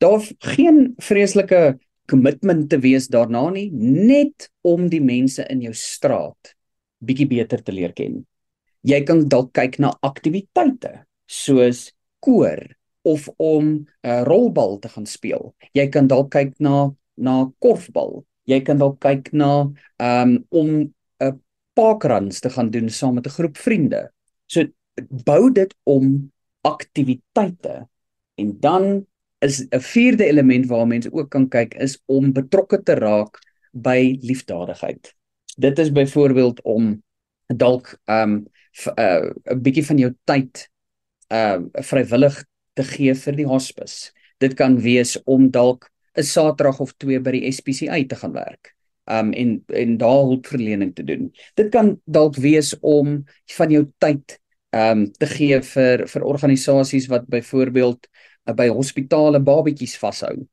Daar 0.00 0.24
geen 0.40 0.94
vreeslike 0.96 1.78
kommitment 2.08 2.70
te 2.70 2.78
wees 2.78 3.08
daarna 3.08 3.50
nie, 3.50 3.70
net 3.70 4.48
om 4.64 4.88
die 4.88 5.00
mense 5.00 5.44
in 5.50 5.60
jou 5.60 5.74
straat 5.74 6.54
bietjie 7.04 7.28
beter 7.28 7.62
te 7.62 7.72
leer 7.72 7.92
ken. 7.92 8.24
Jy 8.82 9.02
kan 9.06 9.28
dalk 9.28 9.52
kyk 9.54 9.78
na 9.78 9.92
aktiwiteite 10.02 11.04
soos 11.26 11.92
koor 12.20 12.60
of 13.02 13.28
om 13.36 13.64
'n 13.66 13.86
uh, 14.02 14.22
rolbal 14.26 14.78
te 14.78 14.88
gaan 14.88 15.06
speel. 15.06 15.54
Jy 15.74 15.88
kan 15.88 16.06
dalk 16.06 16.30
kyk 16.30 16.58
na 16.58 16.90
na 17.16 17.50
korfbal. 17.58 18.24
Jy 18.44 18.60
kan 18.60 18.78
dalk 18.78 19.00
kyk 19.00 19.32
na 19.32 19.70
um 19.98 20.30
om 20.50 20.68
'n 20.68 20.94
uh, 21.22 21.32
parkruns 21.74 22.40
te 22.40 22.50
gaan 22.50 22.70
doen 22.70 22.88
saam 22.88 23.14
met 23.14 23.26
'n 23.26 23.36
groep 23.38 23.56
vriende. 23.56 24.10
So 24.46 24.64
bou 25.24 25.50
dit 25.52 25.74
om 25.84 26.32
aktiwiteite 26.62 27.88
en 28.34 28.60
dan 28.60 29.06
is 29.40 29.66
'n 29.70 29.80
vierde 29.80 30.24
element 30.24 30.66
waar 30.66 30.86
mense 30.86 31.12
ook 31.12 31.30
kan 31.30 31.48
kyk 31.48 31.74
is 31.74 31.98
om 32.06 32.32
betrokke 32.32 32.82
te 32.82 32.94
raak 32.94 33.38
by 33.72 34.18
liefdadigheid. 34.20 35.14
Dit 35.56 35.78
is 35.78 35.92
byvoorbeeld 35.92 36.62
om 36.62 37.02
dalk 37.46 37.98
um 38.06 38.46
'n 38.72 39.00
uh, 39.00 39.56
bietjie 39.60 39.84
van 39.86 39.98
jou 39.98 40.12
tyd 40.24 40.68
uh 41.32 41.60
vrywillig 41.72 42.44
te 42.74 42.84
gee 42.84 43.14
vir 43.14 43.36
die 43.36 43.48
hospice. 43.48 44.12
Dit 44.40 44.54
kan 44.54 44.78
wees 44.80 45.16
om 45.24 45.50
dalk 45.50 45.90
'n 46.16 46.22
Saterdag 46.22 46.80
of 46.80 46.92
twee 46.96 47.20
by 47.20 47.32
die 47.36 47.52
SPCA 47.52 47.98
te 48.08 48.16
gaan 48.16 48.32
werk. 48.32 48.74
Um 49.10 49.32
en 49.32 49.62
en 49.68 49.96
daar 49.98 50.24
hulpverlening 50.28 50.94
te 50.94 51.04
doen. 51.04 51.32
Dit 51.54 51.70
kan 51.70 52.00
dalk 52.04 52.36
wees 52.36 52.74
om 52.80 53.24
van 53.56 53.70
jou 53.70 53.86
tyd 53.98 54.38
um 54.72 55.10
te 55.12 55.26
gee 55.26 55.60
vir 55.60 56.06
vir 56.08 56.24
organisasies 56.24 57.08
wat 57.12 57.28
byvoorbeeld 57.28 58.08
uh, 58.48 58.54
by 58.54 58.68
hospitale 58.68 59.40
babetjies 59.40 59.96
vashou. 59.98 60.46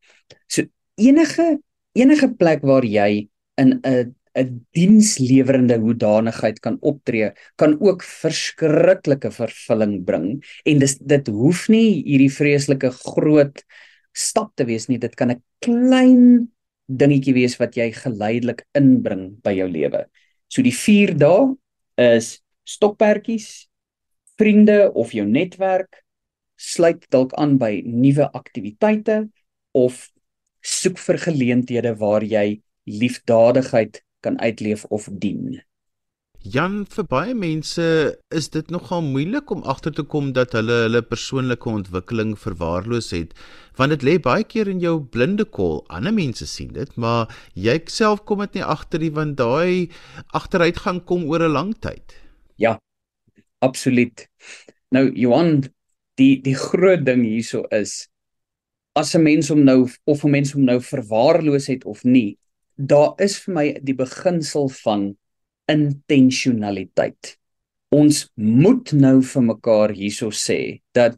So 0.47 0.63
enige 0.95 1.59
enige 1.93 2.29
plek 2.37 2.61
waar 2.61 2.85
jy 2.85 3.29
in 3.57 3.79
'n 3.83 4.15
'n 4.39 4.65
dienslewerende 4.75 5.77
hoedanigheid 5.79 6.59
kan 6.59 6.77
optree, 6.81 7.31
kan 7.55 7.75
ook 7.79 8.03
verskriklike 8.03 9.31
vervulling 9.31 10.03
bring 10.05 10.27
en 10.65 10.79
dis 10.79 10.97
dit 10.97 11.27
hoef 11.27 11.67
nie 11.69 12.03
hierdie 12.05 12.31
vreeslike 12.31 12.91
groot 12.91 13.63
stap 14.15 14.55
te 14.55 14.65
wees 14.65 14.87
nie, 14.89 14.97
dit 14.97 15.15
kan 15.15 15.31
'n 15.31 15.43
klein 15.61 16.49
dingetjie 16.89 17.33
wees 17.33 17.57
wat 17.59 17.75
jy 17.77 17.91
geleidelik 17.93 18.65
inbring 18.73 19.41
by 19.43 19.53
jou 19.53 19.67
lewe. 19.69 20.05
So 20.49 20.61
die 20.61 20.73
4 20.73 21.13
dae 21.17 21.55
is 21.97 22.41
stokperdjies, 22.65 23.67
vriende 24.37 24.91
of 24.93 25.11
jou 25.13 25.25
netwerk 25.25 26.03
sluit 26.59 27.05
dalk 27.11 27.33
aan 27.33 27.57
by 27.57 27.81
nuwe 27.85 28.27
aktiwiteite 28.35 29.29
of 29.71 30.09
soek 30.61 30.97
vir 30.99 31.17
geleenthede 31.17 31.93
waar 31.99 32.23
jy 32.23 32.61
liefdadigheid 32.89 34.01
kan 34.19 34.39
uitleef 34.39 34.85
of 34.89 35.09
dien. 35.11 35.61
Jan, 36.39 36.85
vir 36.87 37.03
baie 37.03 37.33
mense 37.35 37.85
is 38.31 38.47
dit 38.49 38.69
nogal 38.71 39.01
moeilik 39.03 39.51
om 39.51 39.63
agter 39.67 39.91
te 39.91 40.05
kom 40.07 40.31
dat 40.31 40.53
hulle 40.55 40.85
hulle 40.85 41.01
persoonlike 41.03 41.67
ontwikkeling 41.67 42.37
verwaarloos 42.39 43.11
het, 43.11 43.33
want 43.75 43.91
dit 43.91 44.05
lê 44.07 44.15
baie 44.23 44.45
keer 44.47 44.71
in 44.71 44.79
jou 44.79 45.01
blinde 45.03 45.43
kol. 45.43 45.83
Ander 45.89 46.15
mense 46.15 46.47
sien 46.47 46.71
dit, 46.73 46.95
maar 46.95 47.27
jy 47.55 47.75
self 47.91 48.23
kom 48.23 48.39
dit 48.39 48.55
nie 48.59 48.63
agter 48.63 49.03
nie 49.03 49.11
want 49.11 49.35
daai 49.37 49.91
agteruitgang 50.31 51.03
kom 51.03 51.27
oor 51.27 51.43
'n 51.43 51.51
lang 51.51 51.73
tyd. 51.79 52.15
Ja. 52.55 52.79
Absoluut. 53.59 54.27
Nou 54.95 55.09
Johan, 55.11 55.67
die 56.19 56.39
die 56.41 56.55
groot 56.55 57.03
ding 57.05 57.25
hierso 57.27 57.65
is 57.75 58.07
as 58.95 59.15
'n 59.15 59.23
mens 59.23 59.49
hom 59.49 59.63
nou 59.63 59.87
of 60.05 60.23
'n 60.23 60.31
mens 60.31 60.53
hom 60.53 60.63
nou 60.63 60.79
verwaarloos 60.79 61.67
het 61.67 61.85
of 61.85 62.03
nie, 62.03 62.37
daar 62.79 63.19
is 63.19 63.37
vir 63.43 63.53
my 63.53 63.65
die 63.83 63.95
beginsel 63.97 64.69
van 64.79 65.11
intentionaliteit. 65.69 67.35
Ons 67.91 68.27
moet 68.39 68.93
nou 68.93 69.19
vir 69.25 69.45
mekaar 69.45 69.93
hierso 69.97 70.31
sê 70.31 70.79
dat 70.95 71.17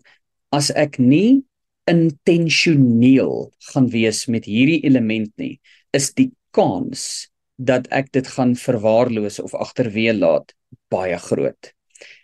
as 0.51 0.71
ek 0.73 0.97
nie 0.99 1.43
intentioneel 1.89 3.51
gaan 3.71 3.89
wees 3.91 4.25
met 4.31 4.47
hierdie 4.49 4.81
element 4.87 5.31
nie, 5.37 5.59
is 5.93 6.11
die 6.15 6.31
kans 6.55 7.27
dat 7.61 7.87
ek 7.93 8.09
dit 8.15 8.27
gaan 8.27 8.55
verwaarloos 8.57 9.39
of 9.43 9.53
agterweë 9.53 10.17
laat 10.17 10.55
baie 10.91 11.17
groot. 11.29 11.71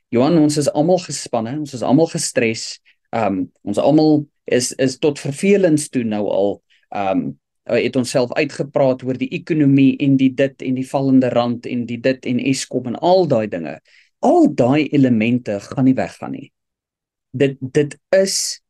Johan, 0.10 0.40
ons 0.40 0.58
is 0.58 0.70
almal 0.72 1.02
gespanne, 1.04 1.58
ons 1.60 1.76
is 1.76 1.84
almal 1.84 2.10
gestres. 2.10 2.80
Um 3.14 3.46
ons 3.68 3.80
almal 3.80 4.26
is 4.48 4.72
is 4.82 4.98
tot 5.04 5.20
vervelings 5.20 5.92
toe 5.92 6.04
nou 6.08 6.26
al 6.32 6.58
um 6.96 7.28
uh, 7.28 7.36
het 7.68 7.96
ons 8.00 8.10
self 8.10 8.34
uitgepraat 8.38 9.04
oor 9.04 9.18
die 9.20 9.30
ekonomie 9.36 9.98
en 10.04 10.16
die 10.20 10.32
dit 10.34 10.62
en 10.64 10.78
die 10.80 10.88
vallende 10.88 11.30
rand 11.34 11.66
en 11.68 11.86
die 11.90 12.00
dit 12.00 12.26
en 12.26 12.40
Eskom 12.40 12.88
en 12.92 13.00
al 13.04 13.28
daai 13.28 13.48
dinge. 13.52 13.78
Al 14.26 14.48
daai 14.56 14.88
elemente 14.96 15.60
gaan 15.60 15.86
nie 15.86 15.98
weggaan 15.98 16.36
nie. 16.38 16.52
Dit 17.32 17.60
dit 17.60 17.98
is 18.16 18.62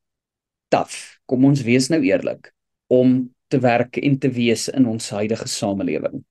taaf. 0.74 1.20
Kom 1.26 1.46
ons 1.46 1.62
wees 1.68 1.90
nou 1.94 2.02
eerlik 2.04 2.52
om 2.88 3.30
te 3.48 3.60
werk 3.64 3.98
en 3.98 4.18
te 4.20 4.32
wees 4.32 4.68
in 4.74 4.88
ons 4.88 5.10
huidige 5.10 5.48
samelewing. 5.48 6.24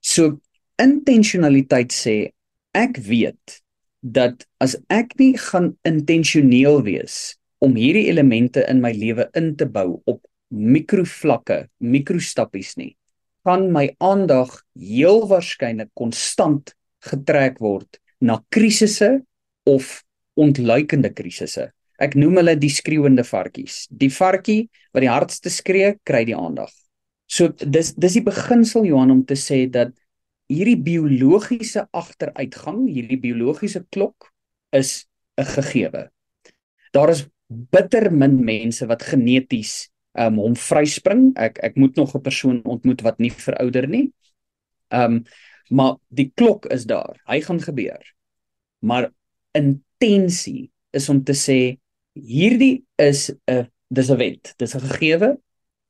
So 0.00 0.38
intentionaliteit 0.78 1.94
sê 1.94 2.16
ek 2.78 2.98
weet 3.06 3.60
dat 4.00 4.46
as 4.62 4.76
ek 4.94 5.14
nie 5.18 5.34
gaan 5.38 5.72
intentioneel 5.88 6.82
wees 6.86 7.36
om 7.58 7.74
hierdie 7.74 8.06
elemente 8.10 8.62
in 8.70 8.82
my 8.82 8.92
lewe 8.94 9.26
in 9.38 9.54
te 9.58 9.66
bou 9.66 9.98
op 10.06 10.22
mikrovlakke, 10.50 11.66
mikrostappies 11.78 12.76
nie, 12.80 12.92
gaan 13.46 13.70
my 13.72 13.88
aandag 14.02 14.52
heel 14.76 15.24
waarskynlik 15.30 15.90
konstant 15.96 16.74
getrek 17.04 17.60
word 17.62 18.00
na 18.20 18.40
krisisse 18.52 19.20
of 19.68 20.02
ontluikende 20.38 21.10
krisisse. 21.14 21.68
Ek 21.98 22.14
noem 22.14 22.38
hulle 22.40 22.54
die 22.58 22.70
skreeuende 22.70 23.24
varkies. 23.26 23.86
Die 23.90 24.10
varkie 24.12 24.68
wat 24.94 25.02
die 25.02 25.10
hardste 25.10 25.50
skree, 25.50 25.96
kry 26.06 26.22
die 26.28 26.36
aandag. 26.36 26.70
So 27.28 27.50
dis 27.58 27.92
dis 27.98 28.18
die 28.20 28.24
beginsel 28.24 28.86
Johan 28.88 29.12
om 29.12 29.24
te 29.26 29.36
sê 29.36 29.64
dat 29.70 29.92
hierdie 30.48 30.78
biologiese 30.80 31.84
agteruitgang, 31.92 32.86
hierdie 32.88 33.18
biologiese 33.20 33.84
klok 33.92 34.30
is 34.72 35.06
'n 35.36 35.44
gegewe. 35.44 36.08
Daar 36.92 37.10
is 37.10 37.26
bitter 37.48 38.10
min 38.10 38.44
mense 38.44 38.86
wat 38.86 39.02
geneties 39.02 39.90
um 40.18 40.40
hom 40.42 40.56
vryspring. 40.58 41.32
Ek 41.36 41.58
ek 41.62 41.76
moet 41.76 41.96
nog 41.96 42.14
'n 42.14 42.22
persoon 42.22 42.62
ontmoet 42.64 43.02
wat 43.02 43.18
nie 43.18 43.30
verouder 43.32 43.88
nie. 43.88 44.12
Um 44.90 45.24
maar 45.70 45.96
die 46.08 46.32
klok 46.34 46.66
is 46.72 46.84
daar. 46.88 47.20
Hy 47.26 47.40
gaan 47.40 47.60
gebeur. 47.60 48.00
Maar 48.80 49.12
intensie 49.52 50.70
is 50.90 51.08
om 51.08 51.24
te 51.24 51.34
sê 51.36 51.78
hierdie 52.14 52.84
is 52.96 53.30
'n 53.46 53.68
dis 53.88 54.10
'n 54.10 54.16
wet. 54.16 54.54
Dis 54.58 54.74
'n 54.74 54.80
gegewe. 54.80 55.38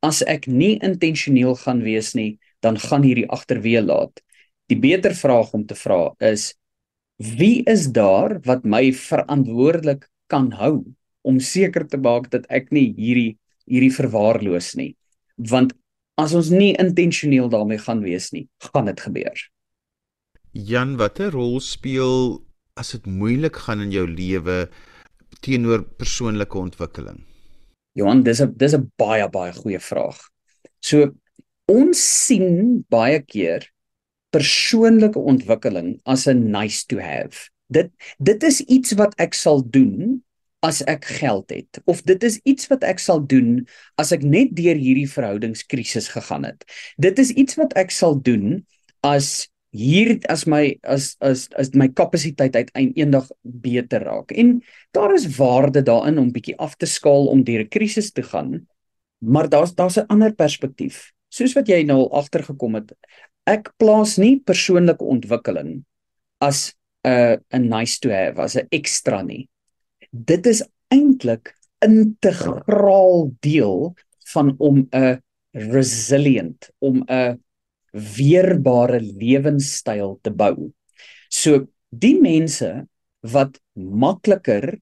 As 0.02 0.22
ek 0.22 0.46
nie 0.46 0.78
intentioneel 0.78 1.54
gaan 1.54 1.82
wees 1.82 2.14
nie, 2.14 2.38
dan 2.60 2.78
gaan 2.78 3.02
hierdie 3.02 3.28
agterweë 3.28 3.82
laat. 3.86 4.20
Die 4.68 4.78
beter 4.78 5.14
vraag 5.14 5.52
om 5.54 5.66
te 5.66 5.74
vra 5.74 6.14
is 6.20 6.54
wie 7.18 7.62
is 7.66 7.88
daar 7.90 8.38
wat 8.44 8.64
my 8.64 8.92
verantwoordelik 8.92 10.08
kan 10.26 10.52
hou 10.52 10.84
om 11.22 11.40
seker 11.40 11.86
te 11.88 11.98
maak 11.98 12.30
dat 12.30 12.46
ek 12.48 12.70
nie 12.70 12.92
hierdie 12.94 13.38
hierdie 13.68 13.92
verwaarloos 13.94 14.74
nie. 14.78 14.94
Want 15.36 15.74
as 16.18 16.34
ons 16.34 16.50
nie 16.50 16.74
intentioneel 16.80 17.48
daarmee 17.52 17.78
gaan 17.78 18.02
wees 18.02 18.32
nie, 18.34 18.48
gaan 18.72 18.90
dit 18.90 19.00
gebeur. 19.00 19.44
Jan, 20.52 20.96
watter 20.98 21.30
rol 21.30 21.60
speel 21.62 22.40
as 22.78 22.94
dit 22.96 23.06
moeilik 23.06 23.56
gaan 23.66 23.84
in 23.84 23.92
jou 23.94 24.06
lewe 24.08 24.66
teenoor 25.44 25.84
persoonlike 26.00 26.58
ontwikkeling? 26.58 27.22
Johan, 27.98 28.22
dis 28.22 28.40
'n 28.40 28.54
dis 28.56 28.74
'n 28.74 28.90
baie 28.96 29.28
baie 29.28 29.52
goeie 29.52 29.80
vraag. 29.80 30.18
So 30.80 31.14
ons 31.66 31.98
sien 31.98 32.84
baie 32.88 33.20
keer 33.22 33.68
persoonlike 34.30 35.18
ontwikkeling 35.18 36.00
as 36.04 36.26
'n 36.26 36.50
nice 36.50 36.86
to 36.86 36.98
have. 36.98 37.50
Dit 37.70 37.90
dit 38.18 38.42
is 38.42 38.60
iets 38.60 38.92
wat 38.92 39.14
ek 39.18 39.34
sal 39.34 39.62
doen 39.62 40.22
as 40.66 40.80
ek 40.90 41.04
geld 41.20 41.52
het 41.54 41.78
of 41.86 42.02
dit 42.02 42.22
is 42.26 42.40
iets 42.42 42.66
wat 42.70 42.82
ek 42.86 42.98
sal 42.98 43.20
doen 43.22 43.66
as 44.00 44.10
ek 44.12 44.24
net 44.26 44.56
deur 44.58 44.78
hierdie 44.78 45.08
verhoudingskrisis 45.10 46.10
gegaan 46.14 46.48
het. 46.48 46.64
Dit 46.98 47.18
is 47.18 47.30
iets 47.30 47.58
wat 47.60 47.76
ek 47.78 47.94
sal 47.94 48.18
doen 48.18 48.66
as 49.06 49.46
hier 49.70 50.16
as 50.32 50.46
my 50.48 50.78
as 50.82 51.14
as 51.20 51.46
as 51.60 51.70
my 51.76 51.88
kapasiteit 51.92 52.56
uiteindelik 52.56 52.96
eendag 52.98 53.28
beter 53.42 54.02
raak. 54.02 54.32
En 54.32 54.58
daar 54.96 55.14
is 55.14 55.28
waarde 55.36 55.82
daarin 55.82 56.18
om 56.18 56.32
bietjie 56.32 56.56
af 56.58 56.74
te 56.76 56.86
skaal 56.86 57.28
om 57.28 57.44
deur 57.44 57.62
'n 57.62 57.68
krisis 57.68 58.10
te 58.12 58.22
gaan. 58.22 58.66
Maar 59.18 59.48
daar's 59.48 59.74
daar's 59.74 59.98
'n 59.98 60.08
ander 60.08 60.34
perspektief. 60.34 61.12
soos 61.28 61.52
wat 61.52 61.68
jy 61.68 61.82
nou 61.84 61.98
al 61.98 62.12
agtergekom 62.22 62.74
het, 62.74 62.92
ek 63.48 63.70
plaas 63.76 64.16
nie 64.18 64.38
persoonlike 64.40 65.04
ontwikkeling 65.04 65.84
as 66.40 66.74
'n 67.04 67.10
uh, 67.10 67.36
'n 67.52 67.68
nice 67.68 68.00
to 68.00 68.10
have, 68.10 68.40
as 68.40 68.56
'n 68.56 68.66
ekstra 68.70 69.22
nie. 69.22 69.48
Dit 70.10 70.46
is 70.46 70.62
eintlik 70.88 71.52
integraal 71.84 73.28
deel 73.44 73.94
van 74.32 74.54
om 74.58 74.88
'n 74.92 75.20
resilient, 75.52 76.70
om 76.78 77.04
'n 77.06 77.38
weerbare 77.92 79.00
lewenstyl 79.00 80.18
te 80.22 80.30
bou. 80.30 80.72
So 81.28 81.68
die 81.90 82.20
mense 82.20 82.88
wat 83.20 83.60
makliker 83.74 84.78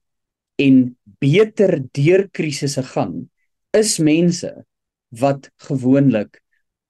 en 0.55 0.97
beter 1.19 1.83
deur 1.91 2.27
krisisse 2.31 2.83
gaan, 2.83 3.29
is 3.73 3.99
mense 3.99 4.65
wat 5.09 5.49
gewoonlik 5.67 6.41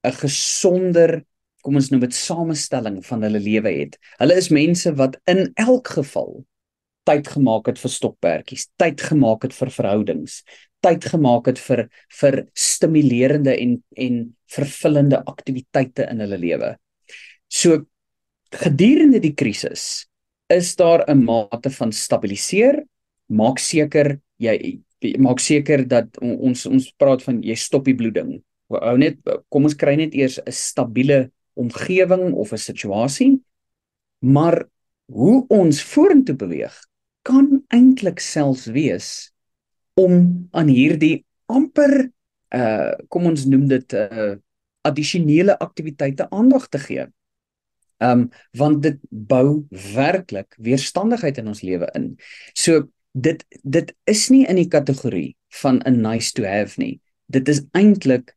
'n 0.04 0.12
gesonder 0.12 1.24
kom 1.62 1.74
ons 1.74 1.90
noem 1.90 2.00
dit 2.00 2.14
samestelling 2.14 3.02
van 3.06 3.22
hulle 3.22 3.40
lewe 3.40 3.70
het. 3.70 3.98
Hulle 4.18 4.34
is 4.34 4.48
mense 4.48 4.94
wat 4.94 5.18
in 5.26 5.50
elk 5.54 5.88
geval 5.88 6.46
tyd 7.08 7.28
gemaak 7.32 7.70
het 7.70 7.78
vir 7.80 7.92
stokperdjies, 7.92 8.68
tyd 8.80 9.00
gemaak 9.00 9.46
het 9.46 9.54
vir 9.56 9.70
verhoudings, 9.72 10.42
tyd 10.84 11.06
gemaak 11.10 11.48
het 11.50 11.60
vir 11.62 11.86
vir 12.20 12.42
stimulerende 12.54 13.54
en 13.56 13.78
en 13.96 14.18
vervullende 14.48 15.22
aktiwiteite 15.28 16.06
in 16.12 16.20
hulle 16.24 16.38
lewe. 16.40 16.74
So 17.48 17.84
gedurende 18.54 19.20
die 19.20 19.34
krisis 19.36 20.06
is 20.48 20.74
daar 20.76 21.04
'n 21.08 21.24
mate 21.24 21.70
van 21.70 21.92
stabiliseer, 21.92 22.84
maak 23.28 23.58
seker 23.58 24.20
jy 24.38 24.80
maak 25.18 25.40
seker 25.40 25.86
dat 25.86 26.18
ons 26.20 26.66
ons 26.66 26.92
praat 26.98 27.22
van 27.22 27.42
jy 27.42 27.54
stop 27.54 27.84
die 27.84 27.94
bloeding. 27.94 28.42
Hou 28.70 28.96
net 28.98 29.18
kom 29.48 29.64
ons 29.64 29.74
kry 29.74 29.96
net 29.96 30.14
eers 30.14 30.38
'n 30.38 30.52
stabiele 30.52 31.30
omgewing 31.56 32.34
of 32.34 32.52
'n 32.52 32.58
situasie. 32.58 33.40
Maar 34.20 34.68
hoe 35.12 35.46
ons 35.48 35.82
vorentoe 35.82 36.36
beweeg 36.36 36.87
kan 37.28 37.48
eintlik 37.74 38.22
selfs 38.24 38.66
wees 38.72 39.08
om 40.00 40.48
aan 40.56 40.70
hierdie 40.72 41.24
amper 41.52 42.08
uh 42.56 42.94
kom 43.12 43.28
ons 43.28 43.44
noem 43.50 43.66
dit 43.68 43.96
uh 43.98 44.36
addisionele 44.88 45.58
aktiwiteite 45.60 46.28
aandag 46.32 46.68
te 46.72 46.80
gee. 46.80 47.04
Um 48.00 48.28
want 48.56 48.82
dit 48.86 49.00
bou 49.10 49.66
werklik 49.94 50.54
weerstandigheid 50.56 51.40
in 51.42 51.50
ons 51.52 51.64
lewe 51.66 51.90
in. 51.98 52.14
So 52.54 52.86
dit 53.12 53.44
dit 53.64 53.92
is 54.08 54.28
nie 54.32 54.46
in 54.48 54.60
die 54.62 54.70
kategorie 54.70 55.36
van 55.62 55.82
'n 55.84 56.00
nice 56.00 56.32
to 56.32 56.46
have 56.46 56.80
nie. 56.80 57.00
Dit 57.28 57.48
is 57.48 57.64
eintlik 57.72 58.32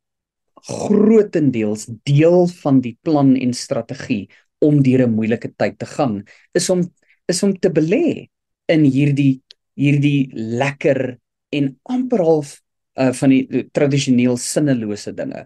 grootendeels 0.67 1.87
deel 2.03 2.47
van 2.47 2.81
die 2.81 2.97
plan 3.01 3.35
en 3.35 3.53
strategie 3.53 4.29
om 4.59 4.83
deur 4.83 5.07
'n 5.07 5.15
moeilike 5.15 5.53
tyd 5.57 5.79
te 5.79 5.85
gaan 5.85 6.23
is 6.53 6.69
om 6.69 6.83
is 7.27 7.43
om 7.43 7.53
te 7.59 7.69
belê 7.69 8.29
in 8.69 8.85
hierdie 8.85 9.41
hierdie 9.79 10.29
lekker 10.33 11.17
en 11.55 11.71
amper 11.89 12.23
half 12.25 12.55
uh, 12.99 13.11
van 13.15 13.33
die 13.33 13.63
tradisioneel 13.73 14.37
sinnelose 14.39 15.13
dinge. 15.15 15.45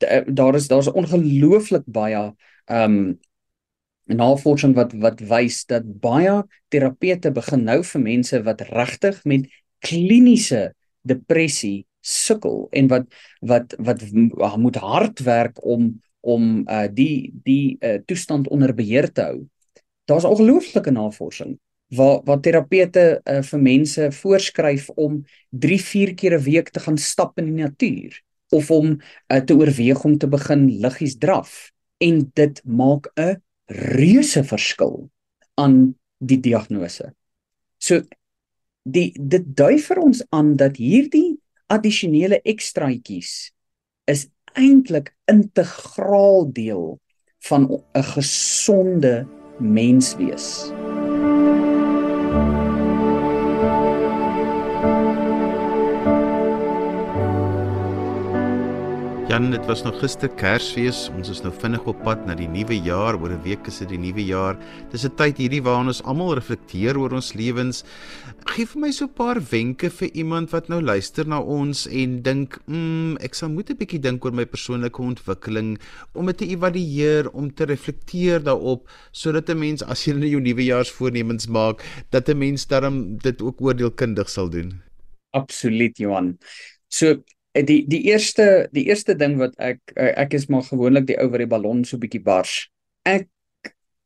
Da, 0.00 0.22
daar 0.26 0.56
is 0.56 0.68
daar's 0.70 0.90
ongelooflik 0.90 1.86
baie 1.86 2.30
ehm 2.70 2.96
um, 3.00 3.18
navorsing 4.10 4.72
wat 4.74 4.90
wat 4.98 5.20
wys 5.22 5.60
dat 5.70 5.84
baie 6.02 6.40
terapeute 6.74 7.30
begin 7.30 7.60
nou 7.62 7.76
vir 7.86 8.02
mense 8.02 8.40
wat 8.42 8.64
regtig 8.74 9.20
met 9.22 9.44
kliniese 9.86 10.72
depressie 11.06 11.86
sukkel 12.02 12.64
en 12.74 12.88
wat 12.90 13.06
wat 13.46 13.76
wat 13.78 14.02
moet 14.58 14.80
hard 14.82 15.22
werk 15.22 15.62
om 15.62 15.92
om 16.20 16.66
uh, 16.66 16.88
die 16.90 17.30
die 17.44 17.78
uh, 17.80 18.00
toestand 18.04 18.48
onder 18.48 18.74
beheer 18.74 19.12
te 19.12 19.22
hou. 19.22 19.38
Daar's 20.10 20.26
ongelooflike 20.26 20.90
navorsing 20.90 21.54
waar 21.90 22.20
waar 22.24 22.40
terapeute 22.40 23.20
uh, 23.24 23.42
vir 23.42 23.60
mense 23.60 24.10
voorskryf 24.12 24.88
om 24.94 25.24
3-4 25.50 26.14
keer 26.14 26.38
'n 26.38 26.42
week 26.42 26.70
te 26.70 26.80
gaan 26.80 26.98
stap 26.98 27.38
in 27.38 27.50
die 27.50 27.62
natuur 27.62 28.22
of 28.50 28.70
om 28.70 28.98
uh, 29.28 29.40
te 29.40 29.54
oorweeg 29.54 30.04
om 30.04 30.18
te 30.18 30.28
begin 30.28 30.68
liggies 30.80 31.18
draf 31.18 31.70
en 31.98 32.30
dit 32.34 32.62
maak 32.64 33.10
'n 33.16 33.42
reuse 33.66 34.44
verskil 34.44 35.10
aan 35.54 35.94
die 36.18 36.40
diagnose. 36.40 37.14
So 37.78 38.02
die 38.82 39.12
dit 39.14 39.44
dui 39.56 39.78
vir 39.78 39.98
ons 39.98 40.22
aan 40.30 40.56
dat 40.56 40.76
hierdie 40.76 41.38
addisionele 41.66 42.40
ekstraatjies 42.42 43.52
is 44.10 44.26
eintlik 44.58 45.14
integraal 45.30 46.50
deel 46.52 46.98
van 47.48 47.70
'n 47.94 48.02
gesonde 48.02 49.26
menswees. 49.58 50.72
Jan, 59.40 59.50
dit 59.50 59.66
was 59.66 59.80
nog 59.82 59.96
gister 60.02 60.28
Kersfees. 60.36 61.06
Ons 61.16 61.30
is 61.32 61.38
nou 61.40 61.50
vinnig 61.62 61.86
op 61.88 62.02
pad 62.04 62.26
na 62.28 62.34
die 62.36 62.48
nuwe 62.50 62.76
jaar. 62.84 63.16
Oor 63.16 63.32
'n 63.32 63.40
week 63.42 63.66
is 63.66 63.78
dit 63.78 63.88
die 63.88 63.98
nuwe 63.98 64.20
jaar. 64.20 64.58
Dis 64.92 65.06
'n 65.06 65.16
tyd 65.16 65.38
hierdie 65.38 65.62
waarin 65.62 65.86
ons 65.86 66.02
almal 66.02 66.34
reflekteer 66.34 66.98
oor 66.98 67.12
ons 67.12 67.32
lewens. 67.32 67.82
Geef 68.44 68.72
vir 68.72 68.80
my 68.80 68.90
so 68.90 69.04
'n 69.06 69.14
paar 69.14 69.40
wenke 69.40 69.88
vir 69.88 70.10
iemand 70.12 70.50
wat 70.50 70.68
nou 70.68 70.82
luister 70.82 71.26
na 71.26 71.40
ons 71.40 71.86
en 71.86 72.22
dink, 72.22 72.60
"Mm, 72.66 73.16
ek 73.20 73.34
sal 73.34 73.48
moet 73.48 73.70
'n 73.70 73.76
bietjie 73.76 74.00
dink 74.00 74.24
oor 74.24 74.32
my 74.32 74.44
persoonlike 74.44 75.00
ontwikkeling 75.00 75.78
om 76.14 76.26
dit 76.26 76.36
te 76.36 76.46
evalueer, 76.46 77.30
om 77.32 77.54
te 77.54 77.64
reflekteer 77.64 78.42
daarop 78.42 78.90
sodat 79.10 79.48
'n 79.48 79.58
mens 79.58 79.82
as 79.82 80.04
jy 80.04 80.12
nou 80.12 80.40
nuwejaarsvoornemens 80.40 81.46
maak, 81.46 81.82
dat 82.10 82.28
'n 82.28 82.38
mens 82.38 82.66
daarom 82.66 83.16
dit 83.16 83.40
ook 83.40 83.60
oordeelkundig 83.60 84.28
sal 84.28 84.50
doen." 84.50 84.82
Absoluut, 85.30 85.96
Johan. 85.96 86.38
So 86.88 87.22
die 87.54 87.82
die 87.88 88.02
eerste 88.10 88.68
die 88.72 88.86
eerste 88.88 89.16
ding 89.18 89.38
wat 89.40 89.56
ek 89.58 89.80
eh, 89.96 90.12
ek 90.22 90.34
is 90.38 90.46
maar 90.48 90.62
gewoonlik 90.62 91.08
die 91.08 91.18
ou 91.18 91.28
wat 91.30 91.42
die 91.42 91.50
ballon 91.50 91.84
so 91.84 91.98
bietjie 91.98 92.22
bars. 92.22 92.68
Ek 93.08 93.28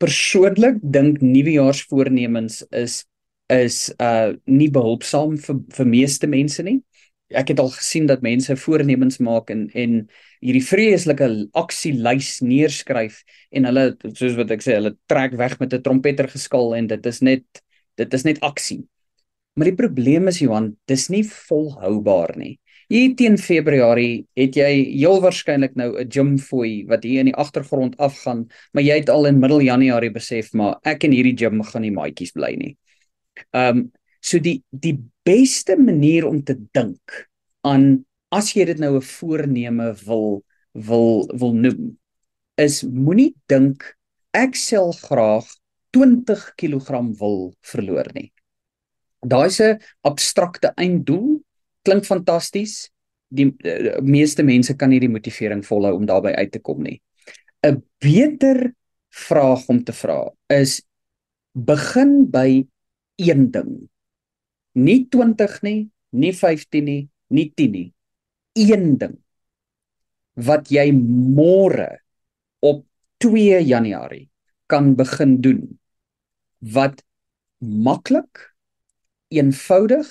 persoonlik 0.01 0.81
dink 0.83 1.21
nuwejaarsvoornemens 1.23 2.65
is 2.73 3.05
is 3.53 3.93
uh 4.01 4.33
nie 4.49 4.71
behulpsaam 4.73 5.37
vir 5.39 5.61
vir 5.77 5.87
meeste 5.87 6.27
mense 6.27 6.65
nie. 6.65 6.81
Ek 7.35 7.51
het 7.53 7.61
al 7.61 7.71
gesien 7.75 8.07
dat 8.07 8.23
mense 8.23 8.57
voornemens 8.57 9.21
maak 9.21 9.51
en 9.51 9.69
en 9.75 10.01
hierdie 10.41 10.65
vreeslike 10.65 11.29
aksielys 11.57 12.41
neerskryf 12.45 13.23
en 13.53 13.69
hulle 13.69 13.85
soos 14.13 14.37
wat 14.41 14.53
ek 14.57 14.65
sê, 14.65 14.79
hulle 14.79 14.97
trek 15.09 15.37
weg 15.41 15.59
met 15.61 15.75
'n 15.75 15.83
trompeter 15.83 16.29
geskal 16.29 16.75
en 16.77 16.87
dit 16.87 17.07
is 17.07 17.21
net 17.21 17.45
dit 17.97 18.15
is 18.15 18.25
net 18.25 18.41
aksie. 18.41 18.85
Maar 19.57 19.71
die 19.71 19.79
probleem 19.79 20.29
is 20.29 20.41
Johan, 20.41 20.77
dis 20.87 21.09
nie 21.09 21.23
volhoubaar 21.23 22.37
nie. 22.37 22.59
Hier 22.89 23.15
teen 23.17 23.39
Februarie 23.39 24.27
het 24.37 24.57
jy 24.57 24.71
heel 24.93 25.21
waarskynlik 25.21 25.75
nou 25.77 25.97
'n 25.99 26.11
gym 26.11 26.39
fooi 26.39 26.85
wat 26.87 27.05
hier 27.05 27.21
in 27.21 27.33
die 27.33 27.35
agtergrond 27.35 27.97
afgaan, 27.99 28.49
maar 28.73 28.83
jy 28.83 28.99
het 29.01 29.11
al 29.11 29.27
in 29.27 29.41
middel 29.41 29.61
Januarie 29.61 30.13
besef 30.13 30.53
maar 30.53 30.79
ek 30.85 31.05
in 31.05 31.13
hierdie 31.13 31.37
gym 31.37 31.63
gaan 31.63 31.83
nie 31.83 31.91
maatjies 31.91 32.33
bly 32.33 32.55
nie. 32.57 32.77
Ehm 33.53 33.79
um, 33.79 33.93
so 34.21 34.39
die 34.39 34.63
die 34.71 34.99
beste 35.25 35.77
manier 35.77 36.27
om 36.27 36.43
te 36.43 36.57
dink 36.73 37.29
aan 37.63 38.05
as 38.31 38.55
jy 38.55 38.65
dit 38.65 38.79
nou 38.79 38.97
'n 38.97 39.03
voorneme 39.03 39.95
wil 40.07 40.45
wil 40.73 41.29
wil 41.33 41.53
noem 41.53 41.99
is 42.57 42.83
moenie 42.83 43.35
dink 43.49 43.97
ek 44.33 44.57
sal 44.57 44.93
graag 44.93 45.47
20 45.95 46.55
kg 46.59 47.01
wil 47.21 47.55
verloor 47.63 48.09
nie. 48.15 48.33
Daai's 49.23 49.61
'n 49.61 49.79
abstrakte 50.03 50.73
einddoel 50.77 51.34
klink 51.85 52.07
fantasties. 52.09 52.91
Die, 53.35 53.51
eh, 53.65 54.01
meeste 54.03 54.45
mense 54.47 54.77
kan 54.77 54.91
nie 54.91 55.01
die 55.03 55.11
motivering 55.11 55.65
volhou 55.67 55.95
om 55.99 56.07
daarbey 56.07 56.35
uit 56.35 56.53
te 56.53 56.61
kom 56.61 56.83
nie. 56.83 57.01
'n 57.65 57.83
Beter 58.01 58.75
vraag 59.11 59.69
om 59.69 59.83
te 59.85 59.93
vra 59.93 60.31
is 60.49 60.83
begin 61.55 62.31
by 62.31 62.67
een 63.17 63.51
ding. 63.51 63.89
Nie 64.75 65.07
20 65.09 65.63
nie, 65.63 65.91
nie 66.11 66.33
15 66.33 66.85
nie, 66.85 67.09
nie 67.31 67.53
10 67.55 67.71
nie. 67.71 67.93
Een 68.55 68.99
ding 68.99 69.19
wat 70.35 70.71
jy 70.71 70.91
môre 70.93 72.01
op 72.61 72.85
2 73.23 73.61
Januarie 73.63 74.29
kan 74.67 74.95
begin 74.99 75.41
doen 75.41 75.79
wat 76.59 77.05
maklik, 77.61 78.55
eenvoudig 79.29 80.09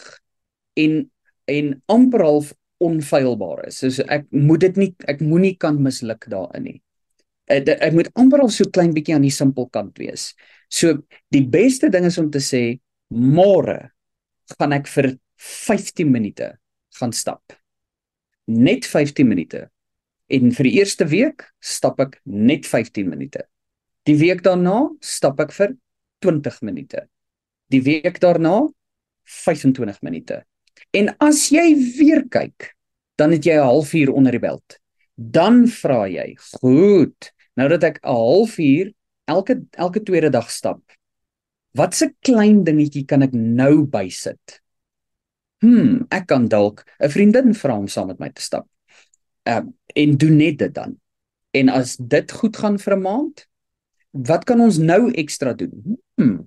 en 0.79 1.11
en 1.49 1.73
amper 1.91 2.23
half 2.23 2.53
onfeilbaar 2.83 3.67
is. 3.67 3.81
So 3.83 4.05
ek 4.11 4.27
moet 4.31 4.65
dit 4.67 4.79
nie 4.81 4.89
ek 5.09 5.21
moenie 5.23 5.55
kan 5.59 5.79
misluk 5.81 6.27
daarin 6.31 6.67
nie. 6.67 6.79
Ek, 7.51 7.67
ek 7.67 7.95
moet 7.95 8.09
amper 8.19 8.43
al 8.43 8.51
so 8.53 8.69
klein 8.71 8.93
bietjie 8.95 9.17
aan 9.17 9.25
die 9.27 9.33
simpel 9.33 9.67
kant 9.73 9.99
wees. 9.99 10.31
So 10.71 11.03
die 11.33 11.43
beste 11.43 11.91
ding 11.93 12.07
is 12.07 12.19
om 12.21 12.31
te 12.31 12.41
sê 12.43 12.63
môre 13.13 13.93
gaan 14.57 14.75
ek 14.75 14.89
vir 14.91 15.13
15 15.43 16.09
minute 16.11 16.53
gaan 16.99 17.13
stap. 17.15 17.55
Net 18.47 18.87
15 18.87 19.27
minute. 19.27 19.67
En 20.31 20.51
vir 20.55 20.69
die 20.69 20.77
eerste 20.79 21.07
week 21.11 21.45
stap 21.63 21.99
ek 22.03 22.19
net 22.25 22.67
15 22.67 23.09
minute. 23.09 23.43
Die 24.07 24.17
week 24.19 24.43
daarna 24.43 24.89
stap 25.03 25.39
ek 25.43 25.53
vir 25.55 25.75
20 26.23 26.63
minute. 26.63 27.05
Die 27.71 27.83
week 27.83 28.19
daarna 28.23 28.63
25 29.23 30.01
minute. 30.03 30.43
En 30.93 31.09
as 31.25 31.47
jy 31.49 31.73
weer 31.97 32.21
kyk, 32.29 32.73
dan 33.17 33.33
het 33.33 33.45
jy 33.45 33.57
'n 33.57 33.65
halfuur 33.65 34.11
onder 34.13 34.31
die 34.31 34.39
belt. 34.39 34.79
Dan 35.15 35.67
vra 35.67 36.07
jy, 36.07 36.35
"Goed, 36.61 37.33
nou 37.55 37.67
dat 37.69 37.83
ek 37.83 37.99
'n 38.03 38.07
halfuur 38.07 38.93
elke 39.25 39.63
elke 39.71 40.03
tweede 40.03 40.29
dag 40.29 40.51
stap, 40.51 40.81
watse 41.71 42.13
klein 42.21 42.63
dingetjie 42.63 43.05
kan 43.05 43.21
ek 43.21 43.33
nou 43.33 43.85
bysit?" 43.85 44.61
Hm, 45.59 46.03
ek 46.09 46.27
kan 46.27 46.47
dalk 46.47 46.83
'n 46.99 47.09
vriendin 47.09 47.53
vra 47.53 47.77
om 47.77 47.87
saam 47.87 48.07
met 48.07 48.19
my 48.19 48.29
te 48.29 48.41
stap. 48.41 48.67
Ehm 49.43 49.67
uh, 49.67 49.71
en 49.95 50.17
doen 50.17 50.37
net 50.37 50.57
dit 50.57 50.73
dan. 50.73 50.99
En 51.51 51.69
as 51.69 51.97
dit 51.97 52.31
goed 52.31 52.57
gaan 52.57 52.79
vir 52.79 52.95
'n 52.95 53.01
maand, 53.01 53.47
wat 54.11 54.43
kan 54.43 54.59
ons 54.59 54.77
nou 54.77 55.11
ekstra 55.11 55.53
doen? 55.53 55.97
Hm, 56.15 56.37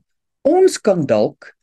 ons 0.42 0.80
kan 0.80 1.06
dalk 1.06 1.55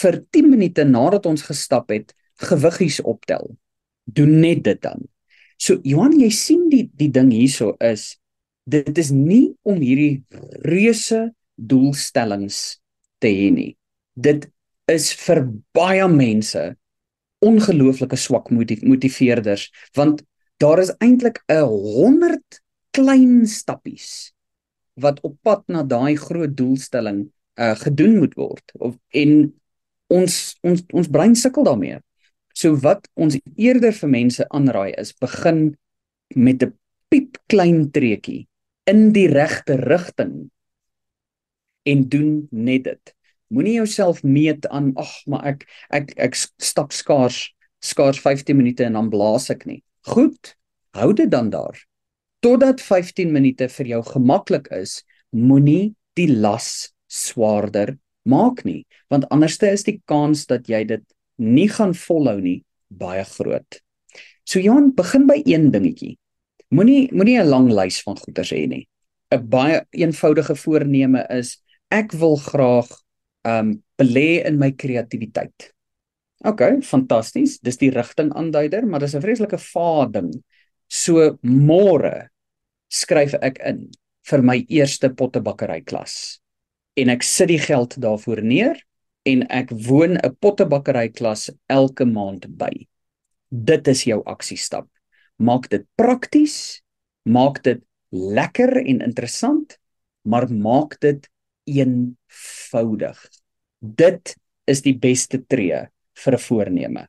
vir 0.00 0.18
10 0.32 0.48
minute 0.50 0.84
nadat 0.88 1.26
ons 1.28 1.44
gestap 1.46 1.92
het, 1.92 2.14
gewiggies 2.42 3.00
optel. 3.04 3.52
Doen 4.04 4.40
net 4.40 4.64
dit 4.64 4.80
dan. 4.82 5.04
So 5.60 5.78
Johan, 5.86 6.16
jy 6.18 6.30
sien 6.34 6.66
die 6.72 6.88
die 6.98 7.10
ding 7.12 7.30
hierso 7.30 7.76
is 7.78 8.16
dit 8.64 8.98
is 8.98 9.10
nie 9.14 9.54
om 9.66 9.80
hierdie 9.82 10.22
reuse 10.66 11.32
doelstellings 11.56 12.80
te 13.22 13.30
hê 13.30 13.50
nie. 13.54 13.72
Dit 14.14 14.48
is 14.90 15.12
vir 15.14 15.44
baie 15.76 16.06
mense 16.10 16.72
ongelooflike 17.42 18.18
swak 18.18 18.50
motiveerders 18.54 19.68
want 19.98 20.22
daar 20.62 20.82
is 20.82 20.92
eintlik 21.02 21.42
'n 21.50 21.66
100 21.66 22.60
klein 22.90 23.46
stappies 23.46 24.32
wat 24.94 25.20
op 25.22 25.36
pad 25.42 25.62
na 25.68 25.82
daai 25.82 26.16
groot 26.16 26.56
doelstelling 26.56 27.30
uh 27.58 27.74
gedoen 27.84 28.18
moet 28.18 28.34
word 28.34 28.72
of 28.78 28.94
en 29.10 29.52
ons 30.12 30.38
ons 30.66 30.84
ons 30.92 31.10
brein 31.12 31.34
sukkel 31.38 31.66
daarmee. 31.66 32.00
So 32.54 32.76
wat 32.84 33.08
ons 33.16 33.38
eerder 33.56 33.94
vir 33.96 34.12
mense 34.12 34.46
aanraai 34.52 34.92
is 35.00 35.14
begin 35.16 35.74
met 36.36 36.62
'n 36.62 36.72
piep 37.10 37.38
klein 37.48 37.90
treetjie 37.90 38.46
in 38.86 39.12
die 39.12 39.28
regte 39.28 39.76
rigting 39.76 40.50
en 41.86 42.08
doen 42.08 42.48
net 42.50 42.84
dit. 42.84 43.14
Moenie 43.52 43.76
jouself 43.80 44.22
meet 44.22 44.66
aan 44.68 44.92
ag 44.96 45.12
maar 45.26 45.44
ek 45.44 45.66
ek 45.90 46.14
ek 46.16 46.34
stap 46.58 46.92
skaars 46.92 47.52
skaars 47.82 48.20
15 48.20 48.56
minute 48.56 48.84
en 48.84 48.92
dan 48.92 49.10
blaas 49.10 49.50
ek 49.50 49.66
nie. 49.66 49.82
Goed, 50.06 50.56
hou 50.94 51.12
dit 51.12 51.30
dan 51.30 51.50
daar. 51.50 51.76
Totdat 52.40 52.80
15 52.80 53.32
minute 53.32 53.68
vir 53.68 53.86
jou 53.86 54.02
gemaklik 54.02 54.68
is, 54.70 55.02
moenie 55.30 55.94
die 56.18 56.28
las 56.28 56.92
swaarder 57.06 57.98
maak 58.28 58.64
nie, 58.64 58.84
want 59.10 59.28
anderste 59.30 59.70
is 59.72 59.84
die 59.84 60.00
kans 60.06 60.46
dat 60.46 60.68
jy 60.70 60.84
dit 60.84 61.04
nie 61.42 61.68
gaan 61.68 61.94
volhou 61.94 62.38
nie 62.40 62.62
baie 62.92 63.24
groot. 63.24 63.80
So 64.44 64.60
Johan, 64.60 64.92
begin 64.94 65.26
by 65.26 65.40
een 65.46 65.70
dingetjie. 65.72 66.16
Moenie 66.72 67.10
moenie 67.12 67.38
'n 67.40 67.48
lang 67.48 67.68
lys 67.70 68.02
van 68.02 68.16
goeders 68.16 68.52
hê 68.52 68.66
nie. 68.68 68.88
'n 69.32 69.48
Baie 69.48 69.82
eenvoudige 69.90 70.56
voorneme 70.56 71.26
is 71.30 71.58
ek 71.90 72.12
wil 72.12 72.36
graag 72.36 72.88
um 73.44 73.82
belê 73.98 74.44
in 74.46 74.58
my 74.58 74.72
kreatiwiteit. 74.72 75.72
OK, 76.44 76.82
fantasties. 76.82 77.58
Dis 77.60 77.76
die 77.76 77.90
rigting 77.90 78.32
aanduider, 78.34 78.86
maar 78.86 79.00
dis 79.00 79.14
'n 79.14 79.20
vreeslike 79.20 79.58
vaad 79.58 80.12
ding. 80.12 80.44
So 80.88 81.38
môre 81.42 82.28
skryf 82.88 83.34
ek 83.40 83.58
in 83.64 83.90
vir 84.22 84.42
my 84.42 84.64
eerste 84.68 85.08
pottebakkery 85.08 85.80
klas 85.84 86.41
en 86.94 87.12
ek 87.12 87.22
sit 87.26 87.48
die 87.48 87.60
geld 87.60 87.96
daarvoor 88.02 88.42
neer 88.42 88.80
en 89.28 89.44
ek 89.48 89.70
woon 89.86 90.18
'n 90.18 90.36
pottebakkery 90.40 91.08
klas 91.08 91.50
elke 91.68 92.04
maand 92.04 92.46
by. 92.58 92.86
Dit 93.48 93.88
is 93.88 94.04
jou 94.04 94.22
aksiestap. 94.24 94.88
Maak 95.38 95.68
dit 95.68 95.86
prakties, 95.96 96.82
maak 97.24 97.62
dit 97.62 97.82
lekker 98.10 98.76
en 98.86 99.00
interessant, 99.00 99.78
maar 100.22 100.50
maak 100.50 101.00
dit 101.00 101.28
eenvoudig. 101.64 103.18
Dit 103.80 104.36
is 104.66 104.82
die 104.82 104.98
beste 104.98 105.38
tree 105.46 105.88
vir 106.14 106.32
'n 106.34 106.38
voorneme. 106.38 107.08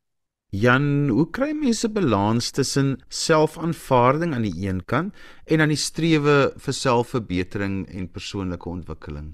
Jan, 0.53 1.09
hoe 1.09 1.25
kry 1.31 1.51
mense 1.53 1.89
balans 1.89 2.51
tussen 2.51 3.01
selfaanvaarding 3.09 4.33
aan 4.33 4.43
die 4.45 4.67
een 4.67 4.85
kant 4.85 5.13
en 5.45 5.61
aan 5.61 5.69
die 5.69 5.75
strewe 5.75 6.53
vir 6.57 6.73
selfverbetering 6.73 7.87
en 7.89 8.07
persoonlike 8.07 8.69
ontwikkeling? 8.69 9.33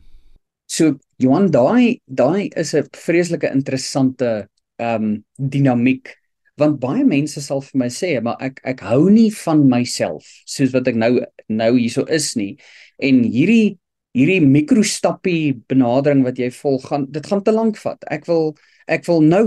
So 0.70 1.00
Johan 1.18 1.50
daai 1.52 2.00
daai 2.06 2.50
is 2.56 2.74
'n 2.76 2.88
vreeslike 2.94 3.50
interessante 3.58 4.48
ehm 4.78 5.04
um, 5.04 5.26
dinamiek 5.36 6.16
want 6.62 6.80
baie 6.80 7.04
mense 7.04 7.42
sal 7.42 7.62
vir 7.62 7.78
my 7.82 7.88
sê 7.90 8.12
maar 8.22 8.38
ek 8.48 8.62
ek 8.64 8.84
hou 8.86 9.10
nie 9.10 9.32
van 9.32 9.64
myself 9.72 10.28
soos 10.46 10.74
wat 10.76 10.88
ek 10.92 10.96
nou 10.96 11.12
nou 11.50 11.72
hierso 11.78 12.06
is 12.06 12.36
nie. 12.36 12.54
En 13.02 13.24
hierdie 13.24 13.80
hierdie 14.14 14.42
mikrostappie 14.46 15.58
benadering 15.72 16.24
wat 16.28 16.38
jy 16.38 16.50
volg 16.62 16.86
gaan 16.92 17.08
dit 17.10 17.26
gaan 17.26 17.44
te 17.44 17.56
lank 17.56 17.78
vat. 17.78 18.06
Ek 18.12 18.28
wil 18.30 18.54
ek 18.88 19.08
wil 19.10 19.22
nou 19.22 19.46